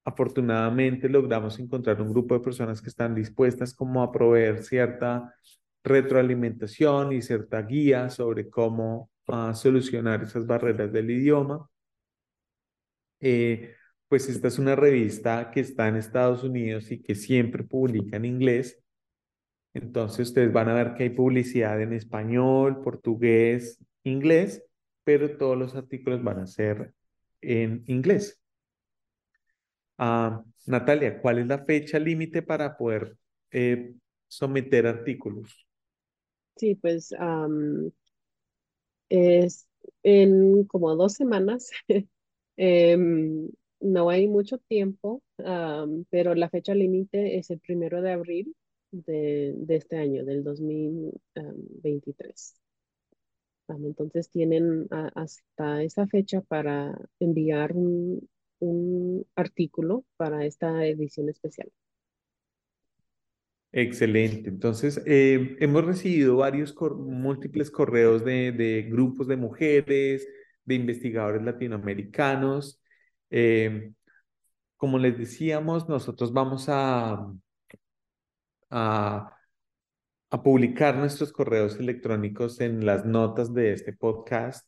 afortunadamente 0.07 1.09
logramos 1.09 1.59
encontrar 1.59 2.01
un 2.01 2.13
grupo 2.13 2.33
de 2.33 2.39
personas 2.39 2.81
que 2.81 2.87
están 2.87 3.13
dispuestas 3.13 3.73
como 3.73 4.01
a 4.01 4.09
proveer 4.09 4.63
cierta 4.63 5.35
retroalimentación 5.83 7.11
y 7.11 7.21
cierta 7.21 7.61
guía 7.63 8.09
sobre 8.09 8.49
cómo 8.49 9.11
uh, 9.27 9.53
solucionar 9.53 10.23
esas 10.23 10.47
barreras 10.47 10.93
del 10.93 11.11
idioma. 11.11 11.69
Eh, 13.19 13.75
pues 14.07 14.29
esta 14.29 14.47
es 14.47 14.57
una 14.59 14.77
revista 14.77 15.51
que 15.51 15.59
está 15.59 15.89
en 15.89 15.97
Estados 15.97 16.41
Unidos 16.41 16.89
y 16.89 17.01
que 17.01 17.13
siempre 17.13 17.65
publica 17.65 18.15
en 18.15 18.23
inglés. 18.23 18.81
Entonces 19.73 20.29
ustedes 20.29 20.53
van 20.53 20.69
a 20.69 20.73
ver 20.73 20.93
que 20.93 21.03
hay 21.03 21.09
publicidad 21.09 21.81
en 21.81 21.91
español, 21.91 22.81
portugués, 22.81 23.83
inglés, 24.03 24.63
pero 25.03 25.35
todos 25.37 25.57
los 25.57 25.75
artículos 25.75 26.23
van 26.23 26.39
a 26.39 26.47
ser 26.47 26.93
en 27.41 27.83
inglés. 27.87 28.41
Ah, 29.97 30.43
Natalia, 30.67 31.19
¿cuál 31.21 31.39
es 31.39 31.47
la 31.47 31.65
fecha 31.65 31.97
límite 31.97 32.41
para 32.41 32.77
poder 32.77 33.17
eh, 33.51 33.93
someter 34.27 34.85
artículos? 34.85 35.65
Sí, 36.55 36.75
pues 36.75 37.13
es 39.09 39.67
en 40.03 40.65
como 40.65 40.95
dos 40.95 41.13
semanas. 41.13 41.71
Em, 42.59 43.51
no 43.79 44.09
hay 44.09 44.27
mucho 44.27 44.57
tiempo, 44.57 45.21
pero 46.09 46.33
la 46.33 46.49
fecha 46.49 46.73
límite 46.73 47.37
es 47.37 47.51
el 47.51 47.59
primero 47.59 48.01
de 48.01 48.11
abril 48.11 48.55
de, 48.91 49.53
este 49.69 49.97
año, 49.97 50.25
del 50.25 50.43
2023. 50.43 52.55
entonces 53.69 54.31
tienen 54.31 54.87
hasta 54.89 55.83
esa 55.83 56.07
fecha 56.07 56.41
para 56.41 56.97
enviar 57.19 57.73
un, 57.73 58.27
un 58.59 59.25
artículo 59.35 60.05
para 60.17 60.45
esta 60.45 60.85
edición 60.85 61.29
especial. 61.29 61.71
Excelente. 63.71 64.49
Entonces, 64.49 65.01
eh, 65.05 65.55
hemos 65.59 65.85
recibido 65.85 66.37
varios, 66.37 66.75
múltiples 66.97 67.69
correos 67.69 68.23
de, 68.23 68.87
grupos 68.89 69.27
de 69.27 69.37
mujeres, 69.37 70.27
de 70.65 70.75
investigadores 70.75 71.43
latinoamericanos. 71.43 72.81
Eh, 73.29 73.91
como 74.77 74.97
les 74.99 75.17
decíamos, 75.17 75.87
nosotros 75.89 76.33
vamos 76.33 76.67
a, 76.69 77.27
a 78.69 80.43
publicar 80.43 80.95
nuestros 80.97 81.31
correos 81.31 81.77
electrónicos 81.77 82.59
en 82.61 82.85
las 82.85 83.05
notas 83.05 83.53
de 83.53 83.73
este 83.73 83.93
podcast 83.93 84.67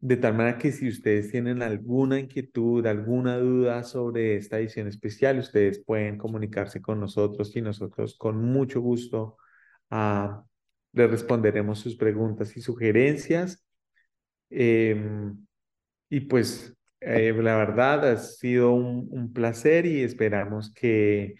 de 0.00 0.16
tal 0.16 0.34
manera 0.34 0.58
que 0.58 0.72
si 0.72 0.88
ustedes 0.88 1.30
tienen 1.30 1.62
alguna 1.62 2.18
inquietud, 2.18 2.86
alguna 2.86 3.38
duda 3.38 3.82
sobre 3.82 4.36
esta 4.36 4.58
edición 4.58 4.88
especial, 4.88 5.38
ustedes 5.38 5.82
pueden 5.84 6.18
comunicarse 6.18 6.82
con 6.82 7.00
nosotros 7.00 7.54
y 7.56 7.62
nosotros 7.62 8.16
con 8.16 8.36
mucho 8.44 8.80
gusto 8.80 9.36
uh, 9.90 10.42
les 10.92 11.10
responderemos 11.10 11.80
sus 11.80 11.96
preguntas 11.96 12.56
y 12.56 12.60
sugerencias. 12.60 13.64
Em, 14.50 15.46
y 16.08 16.20
pues 16.20 16.76
eh, 17.00 17.32
la 17.32 17.56
verdad 17.56 18.10
ha 18.12 18.16
sido 18.18 18.72
un, 18.72 19.08
un, 19.10 19.32
placer 19.32 19.86
y 19.86 20.02
esperamos 20.02 20.72
que 20.72 21.34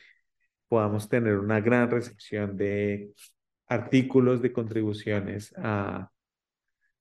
podamos 0.69 1.09
tener 1.09 1.38
una 1.38 1.61
gran 1.61 1.90
recepción 1.90 2.57
de 2.57 3.12
artículos, 3.69 4.42
de 4.42 4.53
contribuciones 4.53 5.55
a 5.57 6.11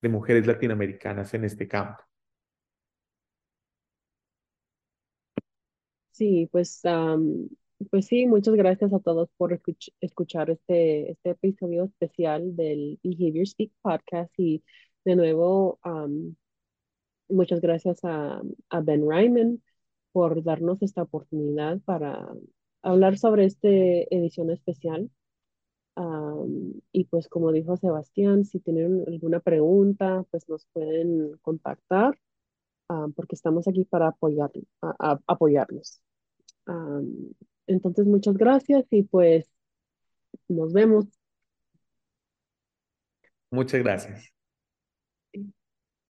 de 0.05 0.09
mujeres 0.09 0.45
latinoamericanas 0.45 1.33
en 1.33 1.45
este 1.45 1.67
campo. 1.67 2.03
Sí, 6.11 6.47
pues, 6.51 6.81
pues 7.89 8.05
sí, 8.05 8.27
muchas 8.27 8.53
gracias 8.53 8.93
a 8.93 8.99
todos 8.99 9.29
por 9.35 9.59
escuchar 9.99 10.51
este, 10.51 11.11
este 11.11 11.31
episodio 11.31 11.85
especial 11.85 12.55
del 12.55 12.99
Behavior 13.03 13.47
Speak 13.47 13.71
Podcast 13.81 14.31
y 14.37 14.63
de 15.03 15.15
nuevo 15.15 15.79
muchas 17.27 17.59
gracias 17.59 17.99
a, 18.03 18.41
a 18.69 18.81
Ben 18.81 19.09
Ryman 19.09 19.61
por 20.11 20.43
darnos 20.43 20.81
esta 20.83 21.01
oportunidad 21.01 21.79
para 21.81 22.29
hablar 22.83 23.17
sobre 23.17 23.45
esta 23.45 23.67
edición 23.67 24.51
especial 24.51 25.09
y 26.91 27.05
pues 27.05 27.27
como 27.29 27.51
dijo 27.51 27.77
Sebastián, 27.77 28.43
si 28.43 28.59
tienen 28.59 29.03
alguna 29.07 29.39
pregunta, 29.39 30.25
pues 30.29 30.47
nos 30.49 30.65
pueden 30.73 31.37
contactar 31.41 32.17
porque 33.15 33.35
estamos 33.35 33.67
aquí 33.67 33.85
para 33.85 34.09
apoyar, 34.09 34.51
apoyarlos. 35.27 36.01
entonces, 37.67 38.05
muchas 38.05 38.37
gracias 38.37 38.85
y 38.91 39.03
pues 39.03 39.49
nos 40.47 40.73
vemos. 40.73 41.05
Muchas 43.51 43.81
gracias. 43.81 44.34